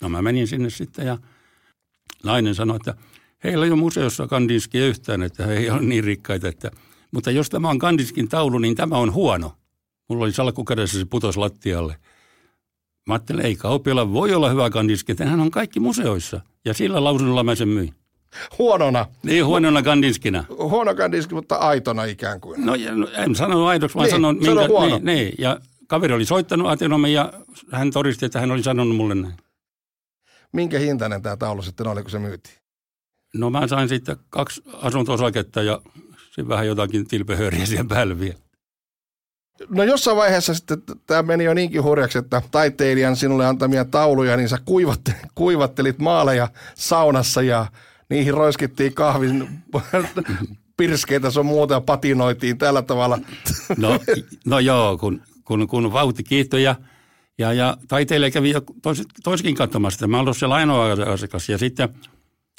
no 0.00 0.08
mä 0.08 0.22
menin 0.22 0.46
sinne 0.46 0.70
sitten 0.70 1.06
ja 1.06 1.18
nainen 2.24 2.54
sanoi, 2.54 2.76
että 2.76 2.94
heillä 3.44 3.64
ei 3.64 3.70
ole 3.70 3.80
museossa 3.80 4.26
Kandinskia 4.26 4.86
yhtään, 4.86 5.22
että 5.22 5.46
he 5.46 5.54
ei 5.54 5.70
ole 5.70 5.82
niin 5.82 6.04
rikkaita. 6.04 6.48
Että, 6.48 6.70
mutta 7.10 7.30
jos 7.30 7.50
tämä 7.50 7.70
on 7.70 7.78
Kandinskin 7.78 8.28
taulu, 8.28 8.58
niin 8.58 8.74
tämä 8.74 8.96
on 8.96 9.12
huono. 9.12 9.52
Mulla 10.08 10.24
oli 10.24 10.32
salkku 10.32 10.64
kädessä, 10.64 10.98
se 10.98 11.04
putosi 11.04 11.38
lattialle. 11.38 11.96
Mä 13.06 13.14
ajattelin, 13.14 13.46
ei 13.46 13.56
kauppialla 13.56 14.12
voi 14.12 14.34
olla 14.34 14.50
hyvä 14.50 14.70
Kandiski, 14.70 15.12
että 15.12 15.26
hän 15.26 15.40
on 15.40 15.50
kaikki 15.50 15.80
museoissa. 15.80 16.40
Ja 16.64 16.74
sillä 16.74 17.04
lausunnolla 17.04 17.44
mä 17.44 17.54
sen 17.54 17.68
myin. 17.68 17.94
Huonona. 18.58 19.06
Niin, 19.22 19.46
huonona 19.46 19.82
kandinskina. 19.82 20.44
Huono 20.48 20.94
kandiski, 20.94 21.34
mutta 21.34 21.56
aitona 21.56 22.04
ikään 22.04 22.40
kuin. 22.40 22.66
No, 22.66 22.72
no 22.94 23.08
en 23.16 23.34
sano 23.34 23.66
aidoksi, 23.66 23.94
vaan 23.94 24.04
niin, 24.04 24.10
sanon, 24.10 24.36
minkä, 24.36 24.68
huono. 24.68 24.86
Niin, 24.86 25.04
niin, 25.04 25.34
ja 25.38 25.60
kaveri 25.86 26.14
oli 26.14 26.24
soittanut 26.24 26.68
Atenomi 26.68 27.12
ja 27.12 27.32
hän 27.72 27.90
todisti, 27.90 28.26
että 28.26 28.40
hän 28.40 28.50
oli 28.50 28.62
sanonut 28.62 28.96
mulle 28.96 29.14
näin. 29.14 29.34
Minkä 30.52 30.78
hintainen 30.78 31.22
tämä 31.22 31.36
taulu 31.36 31.62
sitten 31.62 31.86
oli, 31.86 32.02
kun 32.02 32.10
se 32.10 32.18
myytiin? 32.18 32.54
No 33.34 33.50
mä 33.50 33.66
sain 33.66 33.88
sitten 33.88 34.16
kaksi 34.30 34.62
asunto-osaketta 34.82 35.62
ja 35.62 35.80
sitten 36.24 36.48
vähän 36.48 36.66
jotakin 36.66 37.06
tilpehööriä 37.08 37.66
siihen 37.76 37.88
päälle 37.88 38.20
vielä. 38.20 38.38
No 39.68 39.82
jossain 39.82 40.16
vaiheessa 40.16 40.54
sitten 40.54 40.82
tämä 41.06 41.22
meni 41.22 41.44
jo 41.44 41.54
niinkin 41.54 41.82
hurjaksi, 41.82 42.18
että 42.18 42.42
taiteilijan 42.50 43.16
sinulle 43.16 43.46
antamia 43.46 43.84
tauluja, 43.84 44.36
niin 44.36 44.48
sä 44.48 44.58
kuivattelit, 44.64 45.20
kuivattelit 45.34 45.98
maaleja 45.98 46.48
saunassa 46.74 47.42
ja 47.42 47.66
niihin 48.08 48.34
roiskittiin 48.34 48.94
kahvin 48.94 49.48
pirskeitä 50.76 51.30
sun 51.30 51.46
muuta 51.46 51.74
ja 51.74 51.80
patinoitiin 51.80 52.58
tällä 52.58 52.82
tavalla. 52.82 53.18
No, 53.76 54.00
no 54.44 54.58
joo, 54.58 54.98
kun, 54.98 55.22
kun, 55.44 55.68
kun 55.68 55.92
vauhti 55.92 56.24
kiihtyi 56.24 56.62
ja, 56.62 56.74
ja, 57.38 57.52
ja 57.52 57.76
taiteilija 57.88 58.30
kävi 58.30 58.50
jo 58.50 58.60
tois, 58.82 59.02
toiskin 59.22 59.54
katsomassa. 59.54 60.06
Mä 60.06 60.20
olin 60.20 60.34
siellä 60.34 60.54
ainoa 60.54 60.92
asiakas 61.12 61.48
ja 61.48 61.58
sitten 61.58 61.88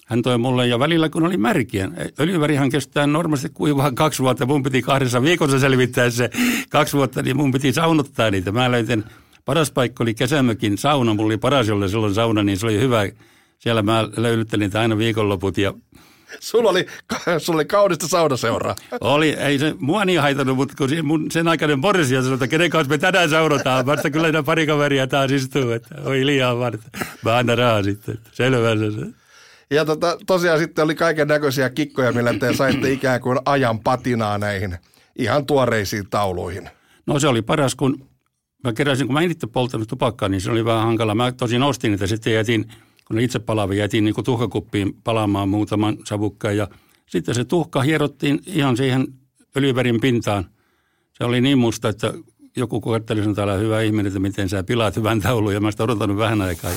hän 0.08 0.22
toi 0.22 0.38
mulle 0.38 0.68
ja 0.68 0.80
välillä 0.80 1.10
kun 1.10 1.26
oli 1.26 1.38
märkiä. 1.38 1.92
Öljyvärihan 2.20 2.70
kestää 2.70 3.08
normaalisti 3.08 3.50
kuivaa 3.50 3.92
kaksi 3.92 4.24
vuotta. 4.24 4.46
Mun 4.46 4.64
piti 4.64 4.82
kahdessa 4.82 5.22
viikossa 5.22 5.60
selvittää 5.60 6.10
se 6.10 6.30
kaksi 6.70 6.98
vuotta, 6.98 7.22
niin 7.22 7.38
mun 7.38 7.52
piti 7.52 7.74
saunottaa 7.74 8.32
niitä. 8.32 8.52
Mä 8.52 8.72
löytin, 8.72 9.04
paras 9.46 9.72
paikka 9.72 10.04
oli 10.04 10.14
kesämökin 10.14 10.78
sauna. 10.78 11.14
Mulla 11.14 11.28
oli 11.28 11.38
paras 11.38 11.68
jolle 11.68 11.88
silloin 11.88 12.14
sauna, 12.14 12.44
niin 12.44 12.58
se 12.58 12.66
oli 12.66 12.80
hyvä 12.80 13.10
siellä 13.60 13.82
mä 13.82 14.08
löylyttelin 14.18 14.64
niitä 14.64 14.80
aina 14.80 14.98
viikonloput 14.98 15.58
ja 15.58 15.74
Sulla 16.40 16.70
oli, 16.70 16.86
sulla 17.38 17.58
oli 17.58 17.66
kaudista 17.66 18.08
saunaseuraa. 18.08 18.76
Oli, 19.02 19.34
ei 19.34 19.60
se 19.60 19.76
mua 19.80 20.06
niin 20.06 20.22
haitannut, 20.22 20.56
mutta 20.56 20.74
kun 20.78 20.90
mun 21.04 21.32
sen 21.32 21.48
aikainen 21.48 21.82
Boris 21.82 22.10
sanoi, 22.10 22.34
että 22.34 22.48
kenen 22.48 22.70
kanssa 22.70 22.90
me 22.90 22.98
tänään 22.98 23.30
saunotaan. 23.30 23.86
Mä 23.86 23.96
sitä 23.96 24.10
kyllä 24.10 24.44
pari 24.44 24.68
kaveria 24.68 25.08
taas 25.08 25.32
istuu, 25.32 25.72
että 25.72 25.96
oi 26.06 26.26
liian 26.26 26.60
varten. 26.60 26.92
Mä 27.26 27.38
annan 27.38 27.58
rahaa 27.58 27.84
sitten, 27.84 28.18
selvä 28.32 28.76
se. 28.76 29.08
Ja 29.72 29.86
tota, 29.86 30.18
tosiaan 30.28 30.60
sitten 30.60 30.84
oli 30.84 30.96
kaiken 30.96 31.28
näköisiä 31.28 31.70
kikkoja, 31.70 32.12
millä 32.12 32.34
te 32.34 32.54
saitte 32.54 32.92
ikään 32.92 33.22
kuin 33.22 33.40
ajan 33.46 33.80
patinaa 33.80 34.38
näihin 34.38 34.78
ihan 35.20 35.46
tuoreisiin 35.46 36.10
tauluihin. 36.10 36.70
No 37.06 37.20
se 37.20 37.28
oli 37.28 37.42
paras, 37.42 37.76
kun 37.76 38.08
mä 38.64 38.74
keräsin, 38.74 39.08
kun 39.08 39.14
mä 39.14 39.22
en 39.22 39.32
itse 39.32 39.48
polttanut 39.48 39.88
tupakkaa, 39.88 40.30
niin 40.30 40.42
se 40.42 40.52
oli 40.52 40.66
vähän 40.66 40.84
hankala. 40.84 41.16
Mä 41.16 41.32
tosin 41.32 41.64
ostin, 41.64 41.94
että 41.94 42.08
sitten 42.08 42.34
jätin– 42.34 42.66
kun 43.08 43.16
ne 43.16 43.24
itse 43.24 43.40
palavia 43.40 43.80
jätin 43.80 44.04
niin 44.04 44.24
tuhkakuppiin 44.26 44.98
palaamaan 45.04 45.50
muutaman 45.50 45.98
savukkaan 46.06 46.58
ja 46.58 46.68
sitten 47.06 47.36
se 47.36 47.46
tuhka 47.46 47.82
hierottiin 47.82 48.40
ihan 48.46 48.78
siihen 48.78 49.08
öljyvärin 49.58 50.02
pintaan. 50.02 50.46
Se 51.14 51.24
oli 51.24 51.42
niin 51.42 51.58
musta, 51.58 51.90
että 51.90 52.14
joku 52.56 52.82
koetteli 52.82 53.24
sen 53.24 53.36
täällä 53.36 53.54
hyvä 53.54 53.82
ihminen, 53.82 54.08
että 54.08 54.20
miten 54.20 54.50
sä 54.50 54.64
pilaat 54.64 54.96
hyvän 54.96 55.22
taulun 55.22 55.54
ja 55.54 55.60
mä 55.60 55.72
sitä 55.72 55.84
odotanut 55.84 56.18
vähän 56.18 56.42
aikaa. 56.42 56.72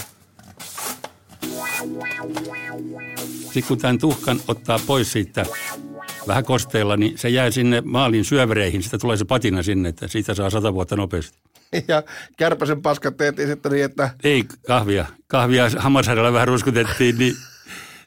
Sitten 3.43 3.65
kun 3.69 3.79
tämän 3.79 3.99
tuhkan 3.99 4.41
ottaa 4.49 4.79
pois 4.87 5.13
siitä 5.13 5.47
vähän 6.29 6.45
kosteella, 6.45 6.97
niin 6.97 7.19
se 7.19 7.29
jää 7.29 7.51
sinne 7.51 7.81
maalin 7.81 8.25
syövereihin. 8.25 8.83
Sitä 8.83 8.99
tulee 8.99 9.17
se 9.17 9.25
patina 9.25 9.63
sinne, 9.63 9.89
että 9.89 10.09
siitä 10.09 10.35
saa 10.35 10.51
sata 10.51 10.75
vuotta 10.75 10.97
nopeasti. 10.97 11.39
ja 11.89 12.03
kärpäsen 12.37 12.83
paskat 12.83 13.17
tehtiin 13.17 13.49
sitten 13.49 13.73
niin, 13.73 13.85
että... 13.85 14.11
Ei, 14.25 14.45
kahvia. 14.67 15.07
Kahvia 15.27 15.71
hammasharjalla 15.77 16.33
vähän 16.33 16.49
ruskutettiin, 16.49 17.19
niin 17.19 17.35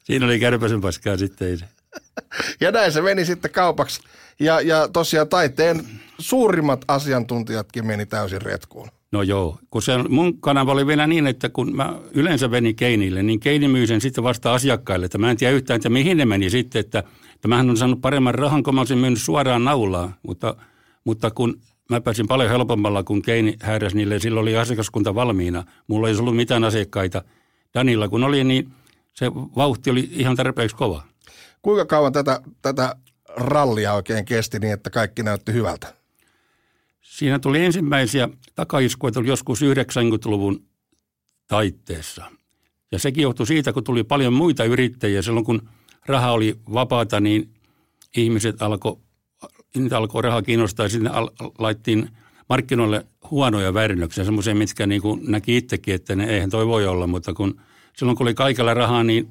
siinä 0.03 0.25
oli 0.25 0.39
kärpäsen 0.39 0.81
paskaa 0.81 1.17
sitten. 1.17 1.59
Ja 2.61 2.71
näin 2.71 2.91
se 2.91 3.01
meni 3.01 3.25
sitten 3.25 3.51
kaupaksi. 3.51 4.01
Ja, 4.39 4.61
ja 4.61 4.87
tosiaan 4.87 5.27
taiteen 5.29 5.85
suurimmat 6.19 6.85
asiantuntijatkin 6.87 7.87
meni 7.87 8.05
täysin 8.05 8.41
retkuun. 8.41 8.87
No 9.11 9.21
joo, 9.21 9.59
kun 9.69 9.81
se 9.81 9.97
mun 9.97 10.41
kanava 10.41 10.71
oli 10.71 10.87
vielä 10.87 11.07
niin, 11.07 11.27
että 11.27 11.49
kun 11.49 11.75
mä 11.75 11.93
yleensä 12.13 12.51
venin 12.51 12.75
Keinille, 12.75 13.23
niin 13.23 13.39
Keini 13.39 13.67
myi 13.67 13.87
sen 13.87 14.01
sitten 14.01 14.23
vasta 14.23 14.53
asiakkaille. 14.53 15.05
Että 15.05 15.17
mä 15.17 15.31
en 15.31 15.37
tiedä 15.37 15.53
yhtään, 15.53 15.75
että 15.75 15.89
mihin 15.89 16.17
ne 16.17 16.25
meni 16.25 16.49
sitten, 16.49 16.79
että, 16.79 17.03
että 17.35 17.47
mähän 17.47 17.69
on 17.69 17.77
saanut 17.77 18.01
paremman 18.01 18.35
rahan, 18.35 18.63
kun 18.63 18.75
mä 18.75 18.81
olisin 18.81 18.97
myynyt 18.97 19.21
suoraan 19.21 19.63
naulaa. 19.63 20.13
Mutta, 20.23 20.55
mutta 21.03 21.31
kun 21.31 21.61
mä 21.89 22.01
pääsin 22.01 22.27
paljon 22.27 22.49
helpommalla, 22.49 23.03
kun 23.03 23.21
Keini 23.21 23.55
hääräsi 23.61 23.95
niille. 23.95 24.19
Silloin 24.19 24.41
oli 24.41 24.57
asiakaskunta 24.57 25.15
valmiina. 25.15 25.63
Mulla 25.87 26.09
ei 26.09 26.15
ollut 26.15 26.35
mitään 26.35 26.63
asiakkaita. 26.63 27.23
Danilla 27.73 28.09
kun 28.09 28.23
oli, 28.23 28.43
niin 28.43 28.71
se 29.13 29.31
vauhti 29.33 29.89
oli 29.89 30.09
ihan 30.11 30.35
tarpeeksi 30.35 30.75
kova. 30.75 31.03
Kuinka 31.61 31.85
kauan 31.85 32.13
tätä, 32.13 32.41
tätä 32.61 32.95
rallia 33.35 33.93
oikein 33.93 34.25
kesti 34.25 34.59
niin, 34.59 34.73
että 34.73 34.89
kaikki 34.89 35.23
näytti 35.23 35.53
hyvältä? 35.53 35.93
Siinä 37.01 37.39
tuli 37.39 37.65
ensimmäisiä 37.65 38.29
takaiskuja 38.55 39.11
tuli 39.11 39.27
joskus 39.27 39.61
90-luvun 39.61 40.65
taitteessa. 41.47 42.25
Ja 42.91 42.99
sekin 42.99 43.21
johtui 43.21 43.47
siitä, 43.47 43.73
kun 43.73 43.83
tuli 43.83 44.03
paljon 44.03 44.33
muita 44.33 44.63
yrittäjiä. 44.63 45.21
Silloin 45.21 45.45
kun 45.45 45.69
raha 46.05 46.31
oli 46.31 46.59
vapaata, 46.73 47.19
niin 47.19 47.53
ihmiset 48.17 48.61
alkoi, 48.61 48.97
niitä 49.77 49.97
alkoi 49.97 50.21
raha 50.21 50.41
kiinnostaa. 50.41 50.89
Sitten 50.89 51.11
al- 51.11 51.29
laittiin 51.59 52.09
markkinoille 52.49 53.05
huonoja 53.31 53.73
väärennöksiä, 53.73 54.23
semmoisia, 54.23 54.55
mitkä 54.55 54.87
niin 54.87 55.01
kuin 55.01 55.19
näki 55.31 55.57
itsekin, 55.57 55.95
että 55.95 56.15
ne, 56.15 56.25
eihän 56.25 56.49
toi 56.49 56.67
voi 56.67 56.87
olla. 56.87 57.07
Mutta 57.07 57.33
kun 57.33 57.61
silloin 57.97 58.17
kun 58.17 58.25
oli 58.25 58.33
kaikella 58.33 58.73
rahaa, 58.73 59.03
niin, 59.03 59.27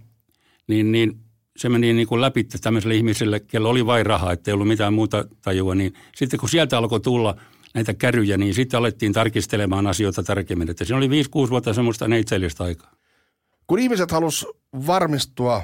niin, 0.66 0.92
niin 0.92 1.18
se 1.56 1.68
meni 1.68 1.92
niin 1.92 2.08
kuin 2.08 2.20
läpi 2.20 2.44
tämmöiselle 2.44 2.94
ihmiselle, 2.94 3.40
kello 3.40 3.68
oli 3.68 3.86
vain 3.86 4.06
rahaa, 4.06 4.32
ettei 4.32 4.54
ollut 4.54 4.68
mitään 4.68 4.94
muuta 4.94 5.24
tajua. 5.42 5.74
Niin 5.74 5.94
sitten 6.16 6.40
kun 6.40 6.48
sieltä 6.48 6.78
alkoi 6.78 7.00
tulla– 7.00 7.36
näitä 7.74 7.94
käryjä, 7.94 8.36
niin 8.36 8.54
sitten 8.54 8.78
alettiin 8.78 9.12
tarkistelemaan 9.12 9.86
asioita 9.86 10.22
tarkemmin. 10.22 10.70
Että 10.70 10.84
siinä 10.84 10.96
oli 10.96 11.08
5-6 11.46 11.50
vuotta 11.50 11.74
semmoista 11.74 12.08
neitsellistä 12.08 12.64
aikaa. 12.64 12.92
Kun 13.66 13.78
ihmiset 13.78 14.10
halus 14.10 14.46
varmistua 14.86 15.62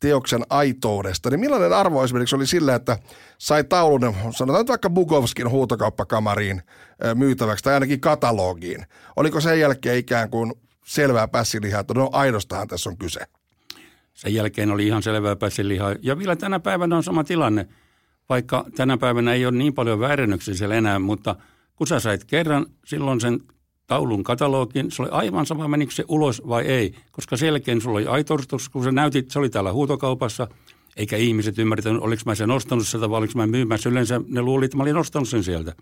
teoksen 0.00 0.42
aitoudesta, 0.50 1.30
niin 1.30 1.40
millainen 1.40 1.72
arvo 1.72 2.04
esimerkiksi 2.04 2.36
oli 2.36 2.46
sillä, 2.46 2.74
että 2.74 2.98
sai 3.38 3.64
taulun, 3.64 4.14
sanotaan 4.30 4.60
nyt 4.60 4.68
vaikka 4.68 4.90
Bukovskin 4.90 5.50
huutokauppakamariin 5.50 6.62
myytäväksi 7.14 7.64
tai 7.64 7.74
ainakin 7.74 8.00
katalogiin. 8.00 8.86
Oliko 9.16 9.40
sen 9.40 9.60
jälkeen 9.60 9.98
ikään 9.98 10.30
kuin 10.30 10.52
selvää 10.84 11.28
pässilihaa, 11.28 11.80
että 11.80 11.94
no 11.94 12.10
aidostahan 12.12 12.68
tässä 12.68 12.90
on 12.90 12.98
kyse? 12.98 13.20
Sen 14.14 14.34
jälkeen 14.34 14.70
oli 14.70 14.86
ihan 14.86 15.02
selvää 15.02 15.36
pässilihaa. 15.36 15.94
Ja 16.02 16.18
vielä 16.18 16.36
tänä 16.36 16.60
päivänä 16.60 16.96
on 16.96 17.04
sama 17.04 17.24
tilanne– 17.24 17.68
vaikka 18.28 18.64
tänä 18.76 18.96
päivänä 18.96 19.32
ei 19.32 19.46
ole 19.46 19.56
niin 19.56 19.74
paljon 19.74 20.00
väärennöksiä 20.00 20.54
siellä 20.54 20.74
enää, 20.74 20.98
mutta 20.98 21.36
kun 21.76 21.86
sä 21.86 22.00
sait 22.00 22.24
kerran 22.24 22.66
silloin 22.84 23.20
sen 23.20 23.40
taulun 23.88 24.24
katalogin, 24.24 24.90
se 24.90 25.02
oli 25.02 25.10
aivan 25.10 25.46
sama, 25.46 25.68
menikö 25.68 25.92
se 25.92 26.04
ulos 26.08 26.42
vai 26.48 26.64
ei, 26.64 26.94
koska 27.12 27.36
selkeän 27.36 27.80
sulla 27.80 27.98
oli 27.98 28.06
aitorstus, 28.06 28.68
kun 28.68 28.84
sä 28.84 28.92
näytit, 28.92 29.30
se 29.30 29.38
oli 29.38 29.50
täällä 29.50 29.72
huutokaupassa, 29.72 30.48
eikä 30.96 31.16
ihmiset 31.16 31.58
ymmärtänyt, 31.58 32.02
oliko 32.02 32.22
mä 32.26 32.34
sen 32.34 32.50
ostanut 32.50 32.86
sieltä 32.86 33.10
vai 33.10 33.18
oliko 33.18 33.32
mä 33.36 33.46
myymässä. 33.46 33.88
Yleensä 33.88 34.20
ne 34.28 34.42
luuli, 34.42 34.64
että 34.64 34.76
mä 34.76 34.82
olin 34.82 34.96
ostanut 34.96 35.28
sen 35.28 35.44
sieltä. 35.44 35.74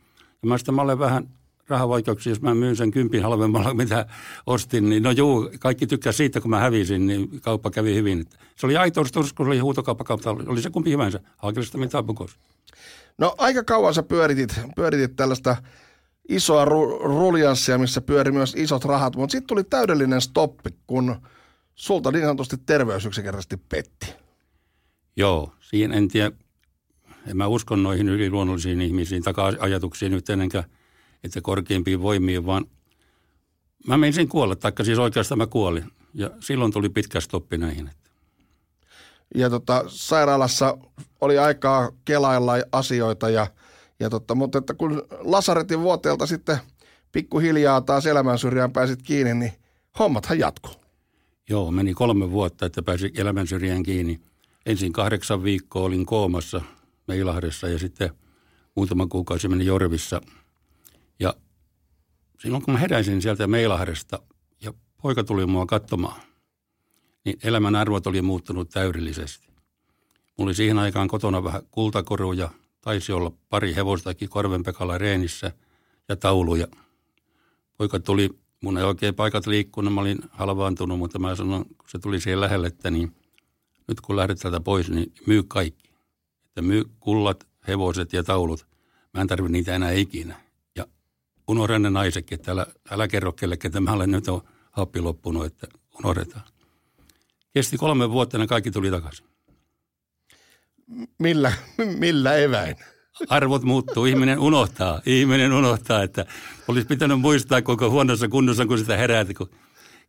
Ja 0.42 0.48
mä 0.48 0.58
sitten 0.58 0.74
mä 0.74 0.82
olen 0.82 0.98
vähän 0.98 1.28
rahavaikeuksia, 1.68 2.30
jos 2.30 2.40
mä 2.40 2.54
myyn 2.54 2.76
sen 2.76 2.90
kympin 2.90 3.22
halvemmalla, 3.22 3.74
mitä 3.84 4.06
ostin, 4.46 4.90
niin 4.90 5.02
no 5.02 5.10
juu, 5.10 5.50
kaikki 5.60 5.86
tykkää 5.86 6.12
siitä, 6.12 6.40
kun 6.40 6.50
mä 6.50 6.58
hävisin, 6.58 7.06
niin 7.06 7.40
kauppa 7.40 7.70
kävi 7.70 7.94
hyvin. 7.94 8.26
Se 8.56 8.66
oli 8.66 8.76
aitoustus, 8.76 9.32
kun 9.32 9.46
se 9.46 9.48
oli 9.48 9.58
huutokauppakauppa, 9.58 10.30
oli 10.46 10.62
se 10.62 10.70
kumpi 10.70 10.90
hyvänsä, 10.90 11.20
Haakelista 11.36 11.78
mitä. 11.78 12.04
No 13.18 13.34
aika 13.38 13.64
kauan 13.64 13.94
sä 13.94 14.02
pyöritit, 14.02 14.60
pyöritit 14.76 15.16
tällaista 15.16 15.56
isoa 16.28 16.64
ru- 16.64 17.02
ruljanssia, 17.02 17.78
missä 17.78 18.00
pyöri 18.00 18.32
myös 18.32 18.54
isot 18.56 18.84
rahat, 18.84 19.16
mutta 19.16 19.32
sitten 19.32 19.46
tuli 19.46 19.64
täydellinen 19.64 20.20
stoppi, 20.20 20.70
kun 20.86 21.16
sulta 21.74 22.12
niin 22.12 22.24
sanotusti 22.24 22.56
terveys 22.66 23.06
yksinkertaisesti 23.06 23.56
petti. 23.56 24.14
Joo, 25.16 25.52
siinä 25.60 25.94
en 25.94 26.08
tiedä, 26.08 26.32
en 27.26 27.36
mä 27.36 27.46
usko 27.46 27.76
noihin 27.76 28.08
yliluonnollisiin 28.08 28.80
ihmisiin, 28.80 29.22
taka-ajatuksiin 29.22 30.12
nyt 30.12 30.30
ennenkään 30.30 30.64
että 31.24 31.40
korkeimpiin 31.40 32.02
voimiin, 32.02 32.46
vaan 32.46 32.64
mä 33.86 33.96
menisin 33.96 34.28
kuolla, 34.28 34.56
taikka 34.56 34.84
siis 34.84 34.98
oikeastaan 34.98 35.38
mä 35.38 35.46
kuolin. 35.46 35.84
Ja 36.14 36.30
silloin 36.40 36.72
tuli 36.72 36.88
pitkä 36.88 37.20
stoppi 37.20 37.58
näihin. 37.58 37.90
Ja 39.34 39.50
tota, 39.50 39.84
sairaalassa 39.86 40.78
oli 41.20 41.38
aikaa 41.38 41.90
kelailla 42.04 42.52
asioita, 42.72 43.30
ja, 43.30 43.46
ja 44.00 44.10
tota, 44.10 44.34
mutta 44.34 44.58
että 44.58 44.74
kun 44.74 45.02
Lasaretin 45.20 45.80
vuoteelta 45.80 46.26
sitten 46.26 46.58
pikkuhiljaa 47.12 47.80
taas 47.80 48.06
elämän 48.06 48.38
syrjään 48.38 48.72
pääsit 48.72 49.02
kiinni, 49.02 49.34
niin 49.34 49.52
hommathan 49.98 50.38
jatkuu. 50.38 50.74
Joo, 51.48 51.70
meni 51.70 51.94
kolme 51.94 52.30
vuotta, 52.30 52.66
että 52.66 52.82
pääsi 52.82 53.12
elämän 53.16 53.46
syrjään 53.46 53.82
kiinni. 53.82 54.20
Ensin 54.66 54.92
kahdeksan 54.92 55.42
viikkoa 55.42 55.82
olin 55.82 56.06
koomassa 56.06 56.60
Meilahdessa 57.08 57.68
ja 57.68 57.78
sitten 57.78 58.10
muutama 58.74 59.06
kuukausi 59.06 59.48
meni 59.48 59.66
Jorvissa– 59.66 60.20
ja 61.20 61.34
silloin 62.38 62.62
kun 62.62 62.74
mä 62.74 62.80
heräsin 62.80 63.22
sieltä 63.22 63.46
Meilahdesta 63.46 64.22
ja 64.60 64.72
poika 65.02 65.24
tuli 65.24 65.46
mua 65.46 65.66
katsomaan, 65.66 66.20
niin 67.24 67.38
elämän 67.42 67.74
arvot 67.74 68.06
oli 68.06 68.22
muuttunut 68.22 68.70
täydellisesti. 68.70 69.46
Mulla 70.36 70.48
oli 70.48 70.54
siihen 70.54 70.78
aikaan 70.78 71.08
kotona 71.08 71.44
vähän 71.44 71.62
kultakoruja, 71.70 72.50
taisi 72.86 73.12
olla 73.12 73.32
pari 73.48 73.74
hevostakin 73.74 74.28
Korvenpekalla 74.28 74.98
reenissä 74.98 75.52
ja 76.08 76.16
tauluja. 76.16 76.66
Poika 77.76 78.00
tuli, 78.00 78.30
mun 78.62 78.78
ei 78.78 78.84
oikein 78.84 79.14
paikat 79.14 79.46
liikkunut, 79.46 79.94
mä 79.94 80.00
olin 80.00 80.18
halvaantunut, 80.30 80.98
mutta 80.98 81.18
mä 81.18 81.34
sanoin, 81.34 81.64
kun 81.64 81.88
se 81.88 81.98
tuli 81.98 82.20
siihen 82.20 82.40
lähelle, 82.40 82.66
että 82.66 82.90
niin 82.90 83.16
nyt 83.88 84.00
kun 84.00 84.16
lähdet 84.16 84.38
täältä 84.38 84.60
pois, 84.60 84.90
niin 84.90 85.12
myy 85.26 85.42
kaikki. 85.42 85.90
Että 86.46 86.62
myy 86.62 86.84
kullat, 87.00 87.46
hevoset 87.68 88.12
ja 88.12 88.22
taulut. 88.22 88.66
Mä 89.14 89.20
en 89.20 89.26
tarvitse 89.26 89.52
niitä 89.52 89.74
enää 89.74 89.90
ikinä 89.90 90.40
unohda 91.48 91.78
ne 91.78 91.90
naisetkin, 91.90 92.36
että 92.36 92.52
älä, 92.52 92.66
älä 92.90 93.08
kerro 93.08 93.32
kellekään, 93.32 93.70
että 93.70 93.80
mä 93.80 93.92
olen 93.92 94.10
nyt 94.10 94.28
on 94.28 94.42
happi 94.70 95.00
loppunut, 95.00 95.44
että 95.44 95.66
unohdetaan. 95.98 96.44
Kesti 97.54 97.76
kolme 97.76 98.10
vuotta 98.10 98.38
ja 98.38 98.46
kaikki 98.46 98.70
tuli 98.70 98.90
takaisin. 98.90 99.26
Millä, 101.18 101.52
millä 101.98 102.36
eväin? 102.36 102.76
Arvot 103.28 103.62
muuttuu, 103.62 104.04
ihminen 104.04 104.38
unohtaa, 104.38 105.00
ihminen 105.06 105.52
unohtaa, 105.52 106.02
että 106.02 106.26
olisi 106.68 106.86
pitänyt 106.86 107.20
muistaa 107.20 107.62
koko 107.62 107.90
huonossa 107.90 108.28
kunnossa, 108.28 108.66
kun 108.66 108.78
sitä 108.78 108.96
heräät, 108.96 109.28
kun, 109.38 109.50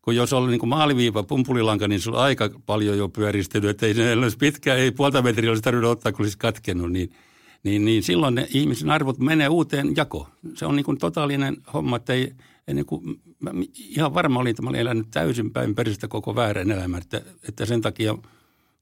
kun 0.01 0.15
jos 0.15 0.33
oli 0.33 0.49
niin 0.49 0.59
kuin 0.59 0.69
maaliviiva, 0.69 1.23
pumpulilanka, 1.23 1.87
niin 1.87 2.01
sulla 2.01 2.23
aika 2.23 2.49
paljon 2.65 2.97
jo 2.97 3.09
pyöristynyt, 3.09 3.69
että 3.69 3.85
ei 3.85 3.93
se 3.93 4.13
olisi 4.13 4.37
pitkä, 4.37 4.75
ei 4.75 4.91
puolta 4.91 5.21
metriä 5.21 5.51
olisi 5.51 5.63
tarvinnut 5.63 5.91
ottaa, 5.91 6.11
kun 6.11 6.21
olisi 6.25 6.37
katkennut, 6.37 6.91
niin– 6.91 7.11
niin, 7.63 7.85
niin 7.85 8.03
silloin 8.03 8.35
ne 8.35 8.47
ihmisen 8.49 8.89
arvot 8.89 9.19
menee 9.19 9.47
uuteen 9.47 9.95
jakoon. 9.95 10.27
Se 10.53 10.65
on 10.65 10.75
niin 10.75 10.83
kuin 10.83 10.97
totaalinen 10.97 11.57
homma, 11.73 11.95
että 11.95 12.13
ei, 12.13 12.33
ei 12.67 12.73
niin 12.73 12.85
kuin, 12.85 13.21
mä 13.39 13.51
ihan 13.75 14.13
varma 14.13 14.39
olin, 14.39 14.49
että 14.49 14.61
mä 14.61 14.69
olin 14.69 14.81
elänyt 14.81 15.07
täysin 15.11 15.51
päin 15.51 15.75
peristä 15.75 16.07
koko 16.07 16.35
väärän 16.35 16.71
elämän, 16.71 17.01
että, 17.01 17.21
että 17.47 17.65
sen 17.65 17.81
takia 17.81 18.17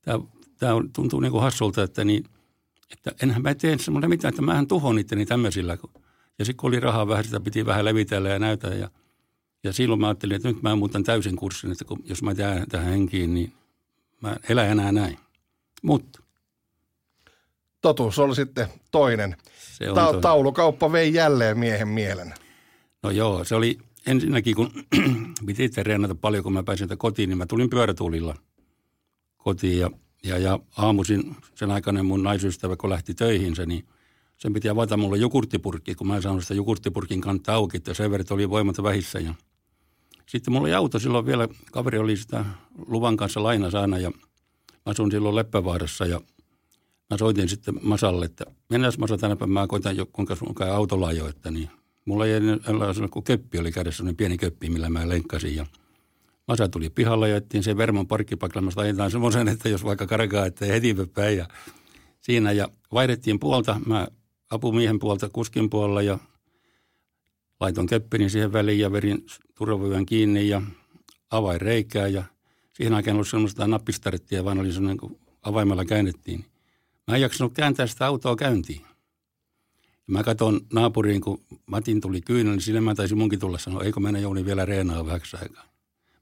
tämä, 0.01 0.19
tämä 0.59 0.73
tuntuu 0.93 1.19
niin 1.19 1.31
kuin 1.31 1.41
hassulta, 1.41 1.83
että, 1.83 2.03
niin, 2.03 2.23
että 2.91 3.11
enhän 3.21 3.41
mä 3.41 3.55
tee 3.55 3.77
semmoinen 3.77 4.09
mitään, 4.09 4.29
että 4.29 4.41
mähän 4.41 4.67
tuhon 4.67 4.99
itteni 4.99 5.25
tämmöisillä. 5.25 5.77
Ja 6.39 6.45
sitten 6.45 6.57
kun 6.57 6.67
oli 6.67 6.79
rahaa 6.79 7.07
vähän, 7.07 7.23
sitä 7.23 7.39
piti 7.39 7.65
vähän 7.65 7.85
levitellä 7.85 8.29
ja 8.29 8.39
näytä 8.39 8.67
ja, 8.67 8.89
ja 9.63 9.73
silloin 9.73 10.01
mä 10.01 10.07
ajattelin, 10.07 10.35
että 10.35 10.47
nyt 10.47 10.61
mä 10.61 10.75
muutan 10.75 11.03
täysin 11.03 11.35
kurssin, 11.35 11.71
että 11.71 11.85
kun, 11.85 12.03
jos 12.05 12.23
mä 12.23 12.31
jään 12.31 12.65
tähän 12.69 12.87
henkiin, 12.87 13.33
niin 13.33 13.53
mä 14.21 14.31
en 14.31 14.39
elä 14.49 14.65
enää 14.65 14.91
näin. 14.91 15.17
Mutta 15.81 16.19
totuus 17.81 18.19
oli 18.19 18.35
sitten 18.35 18.67
toinen. 18.91 19.35
Se 19.57 19.89
on 19.89 19.95
Ta- 19.95 20.03
toinen. 20.05 20.21
Taulukauppa 20.21 20.91
vei 20.91 21.13
jälleen 21.13 21.59
miehen 21.59 21.87
mielen. 21.87 22.33
No 23.03 23.11
joo, 23.11 23.43
se 23.43 23.55
oli 23.55 23.77
ensinnäkin, 24.07 24.55
kun 24.55 24.71
piti 25.45 25.69
treenata 25.69 26.15
paljon, 26.15 26.43
kun 26.43 26.53
mä 26.53 26.63
pääsin 26.63 26.87
kotiin, 26.97 27.29
niin 27.29 27.37
mä 27.37 27.45
tulin 27.45 27.69
pyörätuulilla 27.69 28.35
kotiin 29.37 29.79
ja, 29.79 29.89
ja, 30.25 30.37
ja 30.37 30.59
aamuisin 30.77 31.35
sen 31.55 31.71
aikainen 31.71 32.05
mun 32.05 32.23
naisystävä, 32.23 32.75
kun 32.75 32.89
lähti 32.89 33.13
töihinsä, 33.13 33.65
niin 33.65 33.85
sen 34.37 34.53
piti 34.53 34.69
avata 34.69 34.97
mulle 34.97 35.17
jukurttipurkki, 35.17 35.95
kun 35.95 36.07
mä 36.07 36.15
en 36.15 36.21
saanut 36.21 36.41
sitä 36.41 36.53
jukurttipurkin 36.53 37.21
kantta 37.21 37.53
auki, 37.53 37.77
että 37.77 37.93
sen 37.93 38.11
verran 38.11 38.27
oli 38.29 38.49
voimat 38.49 38.83
vähissä. 38.83 39.19
Ja 39.19 39.33
sitten 40.25 40.53
mulla 40.53 40.65
oli 40.65 40.73
auto 40.73 40.99
silloin 40.99 41.25
vielä, 41.25 41.47
kaveri 41.71 41.97
oli 41.97 42.17
sitä 42.17 42.45
luvan 42.87 43.17
kanssa 43.17 43.43
laina 43.43 43.67
aina 43.81 43.97
ja 43.97 44.09
mä 44.09 44.15
asun 44.85 45.11
silloin 45.11 45.35
Leppävaarassa 45.35 46.05
ja– 46.05 46.21
mä 47.09 47.17
soitin 47.17 47.49
sitten 47.49 47.79
Masalle, 47.81 48.25
että 48.25 48.45
mennään 48.69 48.93
Masa 48.97 49.17
tänä 49.17 49.35
päivänä, 49.35 49.59
mä 49.59 49.67
koitan 49.67 49.97
jo, 49.97 50.05
kuinka 50.05 50.35
sun 50.35 50.55
autolla 50.73 51.07
ajoittaa, 51.07 51.51
niin 51.51 51.69
mulla 52.05 52.25
ei 52.25 52.41
sellainen 52.65 53.09
kun 53.09 53.23
köppi 53.23 53.59
oli 53.59 53.71
kädessä, 53.71 53.97
sellainen 53.97 54.17
pieni 54.17 54.37
köppi, 54.37 54.69
millä 54.69 54.89
mä 54.89 55.09
lenkkasin 55.09 55.55
ja 55.55 55.65
Masa 56.47 56.69
tuli 56.69 56.89
pihalle 56.89 57.29
ja 57.29 57.37
ettiin 57.37 57.63
sen 57.63 57.77
Vermon 57.77 58.07
parkkipakilla, 58.07 58.71
ajetaan 58.75 59.11
semmoisen, 59.11 59.47
että 59.47 59.69
jos 59.69 59.83
vaikka 59.83 60.07
karkaa, 60.07 60.45
että 60.45 60.65
heti 60.65 60.95
päin 61.13 61.37
ja 61.37 61.47
siinä 62.21 62.51
ja 62.51 62.69
vaihdettiin 62.93 63.39
puolta, 63.39 63.81
mä 63.85 64.07
apumiehen 64.49 64.99
puolta 64.99 65.29
kuskin 65.29 65.69
puolella 65.69 66.01
ja 66.01 66.19
laiton 67.59 67.87
köppini 67.87 68.29
siihen 68.29 68.53
väliin 68.53 68.79
ja 68.79 68.91
verin 68.91 69.25
turvavyön 69.55 70.05
kiinni 70.05 70.49
ja 70.49 70.61
avain 71.29 71.61
reikää 71.61 72.07
ja 72.07 72.23
siihen 72.73 72.93
aikaan 72.93 73.15
ollut 73.15 73.27
semmoista 73.27 73.67
nappistarettia, 73.67 74.45
vaan 74.45 74.59
oli 74.59 74.71
semmoinen, 74.71 74.97
kun 74.97 75.19
avaimella 75.41 75.85
käännettiin. 75.85 76.45
Mä 77.07 77.15
en 77.15 77.21
jaksanut 77.21 77.53
kääntää 77.53 77.87
sitä 77.87 78.07
autoa 78.07 78.35
käyntiin. 78.35 78.81
Mä 80.07 80.23
katson 80.23 80.61
naapuriin, 80.73 81.21
kun 81.21 81.41
Matin 81.65 82.01
tuli 82.01 82.21
kyynä, 82.21 82.51
niin 82.51 82.61
sinne 82.61 82.81
mä 82.81 82.95
taisin 82.95 83.17
munkin 83.17 83.39
tulla 83.39 83.57
sanoa, 83.57 83.83
eikö 83.83 83.99
mennä 83.99 84.19
Jouni 84.19 84.45
vielä 84.45 84.65
reenaa 84.65 85.05
vähäksi 85.05 85.37
aikaa. 85.41 85.74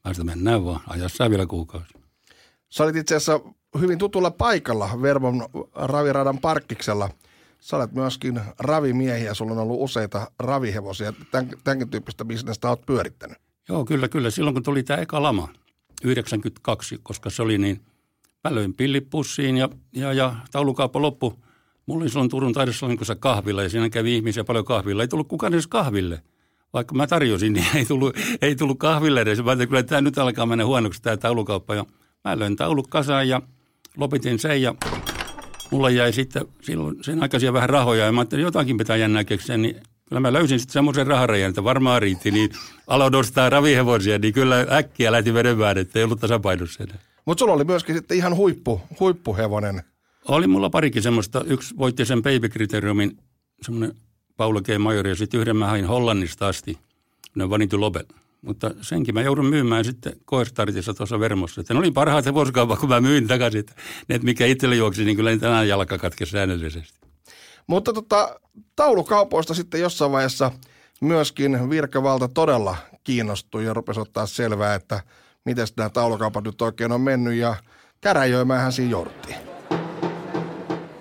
Mä 0.07 0.23
mennään 0.23 0.65
vaan, 0.65 0.81
ajassa 0.87 1.29
vielä 1.29 1.45
kuukausi. 1.45 1.93
Sä 2.69 2.83
olit 2.83 2.95
itse 2.95 3.15
asiassa 3.15 3.39
hyvin 3.79 3.97
tutulla 3.97 4.31
paikalla 4.31 4.89
Vermon 5.01 5.45
raviradan 5.75 6.37
parkkiksella. 6.37 7.09
Sä 7.59 7.77
olet 7.77 7.91
myöskin 7.91 8.41
ravimiehiä, 8.59 9.33
sulla 9.33 9.51
on 9.51 9.57
ollut 9.57 9.77
useita 9.79 10.31
ravihevosia. 10.39 11.13
Tän, 11.31 11.49
tämänkin 11.63 11.89
tyyppistä 11.89 12.25
bisnestä 12.25 12.69
olet 12.69 12.85
pyörittänyt. 12.85 13.37
Joo, 13.69 13.85
kyllä, 13.85 14.07
kyllä. 14.07 14.29
Silloin 14.29 14.53
kun 14.53 14.63
tuli 14.63 14.83
tämä 14.83 14.99
eka 15.01 15.21
lama, 15.21 15.49
92, 16.03 16.99
koska 17.03 17.29
se 17.29 17.41
oli 17.41 17.57
niin, 17.57 17.81
mä 18.43 18.55
löin 18.55 18.73
pillipussiin 18.73 19.57
ja, 19.57 19.69
ja, 19.91 20.13
ja 20.13 20.35
taulukauppa 20.51 21.01
loppu. 21.01 21.43
Mulla 21.85 22.01
oli 22.01 22.09
silloin 22.09 22.29
Turun 22.29 22.53
taidesalonkossa 22.53 23.15
kahvilla 23.15 23.63
ja 23.63 23.69
siinä 23.69 23.89
kävi 23.89 24.15
ihmisiä 24.15 24.43
paljon 24.43 24.65
kahvilla. 24.65 25.03
Ei 25.03 25.07
tullut 25.07 25.27
kukaan 25.27 25.53
edes 25.53 25.67
kahville. 25.67 26.23
Vaikka 26.73 26.95
mä 26.95 27.07
tarjosin, 27.07 27.53
niin 27.53 27.65
ei 27.75 27.85
tullut, 27.85 28.15
ei 28.41 28.55
tullut 28.55 28.79
kahville 28.79 29.21
edes. 29.21 29.43
Mä 29.43 29.51
ajattelin, 29.51 29.79
että 29.79 29.89
tämä 29.89 30.01
nyt 30.01 30.17
alkaa 30.17 30.45
mennä 30.45 30.65
huonoksi 30.65 31.01
tämä 31.01 31.17
taulukauppa. 31.17 31.75
Ja 31.75 31.85
mä 32.23 32.39
löin 32.39 32.55
tauluk 32.55 32.89
kasaan 32.89 33.29
ja 33.29 33.41
lopetin 33.97 34.39
sen 34.39 34.61
ja 34.61 34.75
mulla 35.71 35.89
jäi 35.89 36.13
sitten 36.13 36.45
silloin 36.61 37.03
sen 37.03 37.21
aikaisia 37.21 37.53
vähän 37.53 37.69
rahoja. 37.69 38.05
Ja 38.05 38.11
mä 38.11 38.21
ajattelin, 38.21 38.41
että 38.41 38.47
jotakin 38.47 38.77
pitää 38.77 38.95
jännää 38.95 39.23
keksiä, 39.23 39.57
niin 39.57 39.75
kyllä 40.09 40.19
mä 40.19 40.33
löysin 40.33 40.59
sitten 40.59 40.73
semmoisen 40.73 41.07
raharajan, 41.07 41.49
että 41.49 41.63
varmaan 41.63 42.01
riitti. 42.01 42.31
Niin 42.31 42.49
aloin 42.87 43.15
ostaa 43.15 43.49
ravihevosia, 43.49 44.19
niin 44.19 44.33
kyllä 44.33 44.65
äkkiä 44.71 45.11
lähti 45.11 45.33
vedemään, 45.33 45.77
että 45.77 45.99
ei 45.99 46.05
ollut 46.05 46.19
tasapainossa 46.19 46.83
enää. 46.83 46.97
Mutta 47.25 47.39
sulla 47.41 47.53
oli 47.53 47.63
myöskin 47.63 47.95
sitten 47.95 48.17
ihan 48.17 48.35
huippu, 48.35 48.81
huippuhevonen. 48.99 49.83
Oli 50.27 50.47
mulla 50.47 50.69
parikin 50.69 51.01
semmoista. 51.01 51.43
Yksi 51.43 51.77
voitti 51.77 52.05
sen 52.05 52.21
baby 52.21 52.49
kriteriumin, 52.49 53.17
semmoinen 53.61 53.95
Paula 54.37 54.61
G. 54.61 54.67
Majori, 54.79 55.09
ja 55.09 55.15
sitten 55.15 55.39
yhden 55.39 55.55
mä 55.55 55.67
hain 55.67 55.85
Hollannista 55.85 56.47
asti, 56.47 56.77
ne 57.35 57.49
Vanity 57.49 57.77
Lobel. 57.77 58.05
Mutta 58.41 58.71
senkin 58.81 59.13
mä 59.13 59.21
joudun 59.21 59.45
myymään 59.45 59.85
sitten 59.85 60.13
koestartissa 60.25 60.93
tuossa 60.93 61.19
Vermossa. 61.19 61.61
Että 61.61 61.73
ne 61.73 61.79
oli 61.79 61.91
parhaat 61.91 62.25
hevoskaupat, 62.25 62.79
kun 62.79 62.89
mä 62.89 63.01
myin 63.01 63.27
takaisin. 63.27 63.59
Että 63.59 63.73
ne, 64.07 64.19
mikä 64.23 64.45
itselle 64.45 64.75
juoksi, 64.75 65.05
niin 65.05 65.15
kyllä 65.15 65.29
niitä 65.29 65.45
tänään 65.45 65.67
jalka 65.67 65.97
katkesi 65.97 66.31
säännöllisesti. 66.31 66.99
Mutta 67.67 67.93
tota, 67.93 68.39
taulukaupoista 68.75 69.53
sitten 69.53 69.81
jossain 69.81 70.11
vaiheessa 70.11 70.51
myöskin 71.01 71.69
virkavalta 71.69 72.27
todella 72.27 72.75
kiinnostui 73.03 73.65
ja 73.65 73.73
rupesi 73.73 73.99
ottaa 73.99 74.25
selvää, 74.25 74.75
että 74.75 75.01
miten 75.45 75.67
nämä 75.77 75.89
taulukaupat 75.89 76.43
nyt 76.43 76.61
oikein 76.61 76.91
on 76.91 77.01
mennyt 77.01 77.33
ja 77.33 77.55
käräjöimäänhän 78.01 78.71
siinä 78.71 78.91
jouduttiin. 78.91 79.37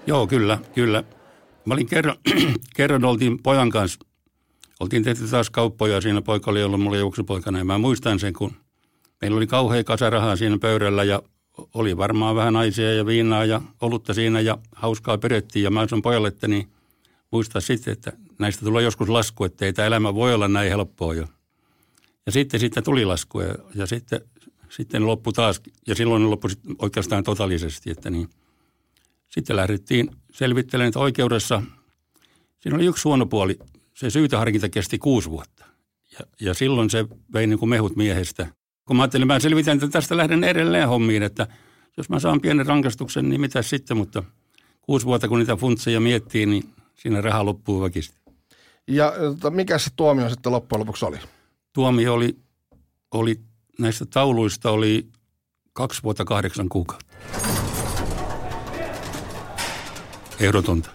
Joo, 0.07 0.27
kyllä, 0.27 0.59
kyllä. 0.75 1.05
Mä 1.65 1.75
olin 1.75 1.87
kerran, 1.87 2.17
kerran 2.77 3.05
oltiin 3.05 3.43
pojan 3.43 3.71
kanssa, 3.71 4.01
oltiin 4.81 5.05
tehty 5.05 5.29
taas 5.29 5.51
kauppoja, 5.51 6.01
siinä 6.01 6.23
poika 6.23 6.51
oli 6.51 6.63
ollut 6.63 6.81
mulle 6.81 6.99
juoksupoikana. 6.99 7.59
Ja 7.59 7.65
mä 7.65 7.79
muistan 7.79 8.19
sen, 8.19 8.33
kun 8.33 8.53
meillä 9.21 9.37
oli 9.37 9.47
kauhea 9.47 9.85
kasa 9.85 10.11
rahaa 10.11 10.37
siinä 10.37 10.59
pöydällä 10.59 11.05
ja 11.05 11.23
oli 11.75 11.97
varmaan 11.97 12.37
vähän 12.37 12.53
naisia 12.53 12.95
ja 12.95 13.07
viinaa 13.07 13.45
ja 13.45 13.61
olutta 13.81 14.15
siinä 14.15 14.41
ja 14.41 14.59
hauskaa 14.75 15.19
pidettiin. 15.19 15.63
Ja 15.63 15.71
mä 15.71 15.89
sanoin 15.89 16.03
pojalle, 16.03 16.29
että 16.29 16.49
niin 16.49 16.69
muistaa 17.31 17.61
sitten, 17.61 17.93
että 17.93 18.13
näistä 18.39 18.65
tulee 18.65 18.83
joskus 18.83 19.09
lasku, 19.09 19.45
että 19.45 19.65
ei 19.65 19.73
tämä 19.73 19.87
elämä 19.87 20.15
voi 20.15 20.35
olla 20.35 20.49
näin 20.49 20.69
helppoa. 20.69 21.15
Jo. 21.15 21.27
Ja 22.27 22.33
sitten 22.33 22.61
siitä 22.61 22.83
tuli 22.83 23.05
lasku 23.05 23.41
ja, 23.41 23.55
ja 23.75 23.87
sitten, 23.87 24.21
sitten 24.69 25.07
loppu 25.07 25.33
taas. 25.33 25.61
Ja 25.87 25.95
silloin 25.95 26.31
loppu 26.31 26.49
oikeastaan 26.79 27.25
totaalisesti, 27.25 27.91
että 27.91 28.11
niin– 28.11 28.29
sitten 29.35 29.57
lähdettiin 29.57 30.11
selvittelemään, 30.33 30.89
että 30.89 30.99
oikeudessa 30.99 31.63
siinä 32.61 32.77
oli 32.77 32.87
yksi 32.87 33.05
huono 33.05 33.27
puoli. 33.27 33.59
Se 33.95 34.11
syytäharkinta 34.11 34.69
kesti 34.69 34.99
kuusi 34.99 35.31
vuotta. 35.31 35.65
Ja, 36.13 36.27
ja 36.41 36.55
silloin 36.55 36.91
se 36.91 37.07
vei 37.33 37.47
niin 37.47 37.59
kuin 37.59 37.69
mehut 37.69 37.97
miehestä. 37.97 38.47
Kun 38.87 38.97
mä 38.97 39.03
ajattelin, 39.03 39.27
mä 39.27 39.41
selvitän, 39.41 39.75
että 39.75 39.89
tästä 39.89 40.17
lähden 40.17 40.45
edelleen 40.45 40.89
hommiin, 40.89 41.23
että 41.23 41.47
jos 41.97 42.09
mä 42.09 42.21
saan 42.21 42.41
pienen 42.41 42.67
rankastuksen, 42.67 43.29
niin 43.29 43.41
mitä 43.41 43.63
sitten, 43.63 43.97
mutta 43.97 44.23
kuusi 44.81 45.07
vuotta 45.07 45.29
kun 45.29 45.39
niitä 45.39 45.57
funtseja 45.57 46.01
miettii, 46.01 46.47
niin 46.47 46.65
siinä 46.95 47.21
raha 47.21 47.45
loppuu 47.45 47.81
väkistä. 47.81 48.17
Ja 48.89 49.13
tota, 49.19 49.51
mikä 49.51 49.79
se 49.79 49.91
tuomio 49.97 50.29
sitten 50.29 50.53
loppujen 50.53 50.81
lopuksi 50.81 51.05
oli? 51.05 51.19
Tuomio 51.73 52.15
oli, 52.15 52.37
oli 53.11 53.41
näistä 53.79 54.07
tauluista 54.07 54.71
oli 54.71 55.07
kaksi 55.73 56.03
vuotta 56.03 56.25
kahdeksan 56.25 56.69
kuukautta. 56.69 57.13
Ehdotonta. 60.43 60.91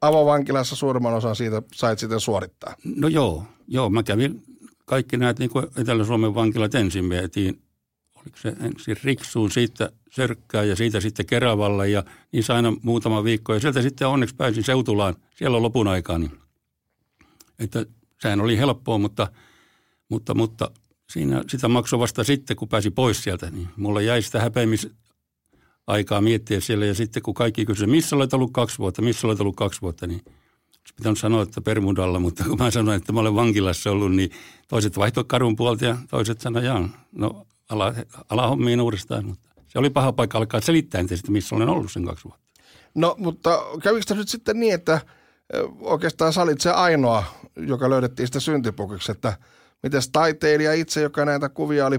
Avovankilassa 0.00 0.76
suurimman 0.76 1.14
osan 1.14 1.36
siitä 1.36 1.62
sait 1.74 1.98
sitten 1.98 2.20
suorittaa. 2.20 2.74
No 2.96 3.08
joo, 3.08 3.44
joo. 3.68 3.90
Mä 3.90 4.02
kävin 4.02 4.42
kaikki 4.84 5.16
näitä 5.16 5.40
niin 5.40 5.50
Etelä-Suomen 5.76 6.34
vankilat 6.34 6.74
ensin 6.74 7.10
vietiin. 7.10 7.62
Oliko 8.14 8.36
se 8.36 8.48
ensin 8.48 8.96
Riksuun, 9.04 9.50
siitä 9.50 9.90
Sörkkää 10.10 10.64
ja 10.64 10.76
siitä 10.76 11.00
sitten 11.00 11.26
Keravalle 11.26 11.88
ja 11.88 12.04
niissä 12.32 12.54
aina 12.54 12.72
muutama 12.82 13.24
viikko. 13.24 13.54
Ja 13.54 13.60
sieltä 13.60 13.82
sitten 13.82 14.08
onneksi 14.08 14.34
pääsin 14.34 14.64
Seutulaan 14.64 15.14
siellä 15.34 15.62
lopun 15.62 15.88
aikaa. 15.88 16.18
Niin. 16.18 16.38
Että 17.58 17.86
sehän 18.20 18.40
oli 18.40 18.58
helppoa, 18.58 18.98
mutta, 18.98 19.28
mutta, 20.08 20.34
mutta 20.34 20.70
siinä 21.10 21.44
sitä 21.48 21.68
maksoi 21.68 21.98
vasta 21.98 22.24
sitten, 22.24 22.56
kun 22.56 22.68
pääsi 22.68 22.90
pois 22.90 23.22
sieltä. 23.22 23.50
Niin 23.50 23.68
mulla 23.76 24.00
jäi 24.00 24.22
sitä 24.22 24.40
häpeämis, 24.40 24.88
aikaa 25.86 26.20
miettiä 26.20 26.60
siellä. 26.60 26.86
Ja 26.86 26.94
sitten 26.94 27.22
kun 27.22 27.34
kaikki 27.34 27.66
kysyivät, 27.66 27.90
missä 27.90 28.16
olet 28.16 28.34
ollut 28.34 28.52
kaksi 28.52 28.78
vuotta, 28.78 29.02
missä 29.02 29.26
olet 29.26 29.40
ollut 29.40 29.56
kaksi 29.56 29.82
vuotta, 29.82 30.06
niin 30.06 30.22
olisi 30.26 30.94
pitänyt 30.96 31.18
sanoa, 31.18 31.42
että 31.42 31.60
Permudalla, 31.60 32.20
mutta 32.20 32.44
kun 32.44 32.58
mä 32.58 32.70
sanoin, 32.70 32.96
että 32.96 33.12
mä 33.12 33.20
olen 33.20 33.34
vankilassa 33.34 33.90
ollut, 33.90 34.14
niin 34.14 34.30
toiset 34.68 34.96
vaihtoi 34.96 35.24
kadun 35.26 35.56
puolta 35.56 35.84
ja 35.84 35.96
toiset 36.10 36.40
sanoivat, 36.40 36.66
jaa, 36.66 36.88
no 37.12 37.46
ala, 37.68 37.94
ala 38.28 38.48
hommiin 38.48 38.80
uudestaan. 38.80 39.26
Mutta 39.26 39.48
se 39.68 39.78
oli 39.78 39.90
paha 39.90 40.12
paikka 40.12 40.38
alkaa 40.38 40.60
selittää 40.60 41.00
että 41.00 41.32
missä 41.32 41.56
olen 41.56 41.68
ollut 41.68 41.92
sen 41.92 42.04
kaksi 42.04 42.24
vuotta. 42.24 42.46
No, 42.94 43.14
mutta 43.18 43.62
kävikö 43.82 44.14
nyt 44.14 44.28
sitten 44.28 44.60
niin, 44.60 44.74
että 44.74 45.00
oikeastaan 45.80 46.32
sä 46.32 46.42
olit 46.42 46.60
se 46.60 46.70
ainoa, 46.70 47.24
joka 47.56 47.90
löydettiin 47.90 48.26
sitä 48.26 48.40
syntipukiksi, 48.40 49.12
että– 49.12 49.36
Mites 49.82 50.08
taiteilija 50.08 50.72
itse, 50.72 51.00
joka 51.00 51.24
näitä 51.24 51.48
kuvia 51.48 51.86
oli 51.86 51.98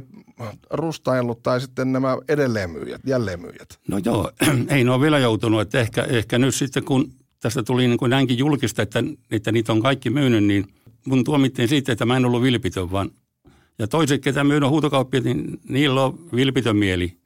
rustaillut, 0.69 1.43
tai 1.43 1.61
sitten 1.61 1.91
nämä 1.91 2.17
edelleenmyyjät, 2.29 3.01
jälleenmyyjät? 3.05 3.79
No 3.87 3.99
joo, 4.05 4.31
ei 4.69 4.83
ne 4.83 4.91
ole 4.91 5.01
vielä 5.01 5.19
joutunut. 5.19 5.61
Että 5.61 5.79
ehkä, 5.79 6.03
ehkä 6.03 6.39
nyt 6.39 6.55
sitten, 6.55 6.83
kun 6.83 7.13
tästä 7.39 7.63
tuli 7.63 7.87
niin 7.87 7.97
kuin 7.97 8.09
näinkin 8.09 8.37
julkista, 8.37 8.81
että, 8.81 9.03
että 9.31 9.51
niitä 9.51 9.71
on 9.71 9.81
kaikki 9.81 10.09
myynyt, 10.09 10.43
niin 10.43 10.65
mun 11.05 11.23
tuomittiin 11.23 11.67
siitä, 11.67 11.91
että 11.91 12.05
mä 12.05 12.17
en 12.17 12.25
ollut 12.25 12.41
vilpitön, 12.41 12.91
vaan 12.91 13.11
ja 13.79 13.87
toiset, 13.87 14.21
ketä 14.21 14.43
myydään 14.43 14.71
huutokauppia, 14.71 15.21
niin 15.21 15.59
niillä 15.69 16.03
on 16.03 16.19
vilpitön 16.35 16.77
mieli. 16.77 17.17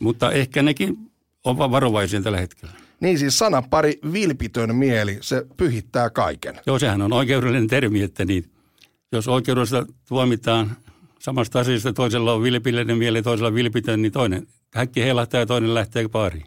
Mutta 0.00 0.32
ehkä 0.32 0.62
nekin 0.62 0.96
on 1.44 1.58
varovaisia 1.58 2.22
tällä 2.22 2.40
hetkellä. 2.40 2.74
Niin 3.00 3.18
siis 3.18 3.38
sana 3.38 3.62
pari 3.62 3.98
vilpitön 4.12 4.76
mieli, 4.76 5.18
se 5.20 5.46
pyhittää 5.56 6.10
kaiken. 6.10 6.54
Joo, 6.66 6.78
sehän 6.78 7.02
on 7.02 7.12
oikeudellinen 7.12 7.68
termi, 7.68 8.02
että 8.02 8.24
niin 8.24 8.44
jos 9.12 9.28
oikeudessa 9.28 9.86
tuomitaan 10.08 10.76
samasta 11.18 11.60
asiasta, 11.60 11.92
toisella 11.92 12.32
on 12.32 12.42
vilpillinen 12.42 12.98
mieli, 12.98 13.22
toisella 13.22 13.54
vilpitön, 13.54 14.02
niin 14.02 14.12
toinen 14.12 14.46
häkki 14.74 15.02
heilahtaa 15.02 15.40
ja 15.40 15.46
toinen 15.46 15.74
lähtee 15.74 16.08
paariin. 16.08 16.46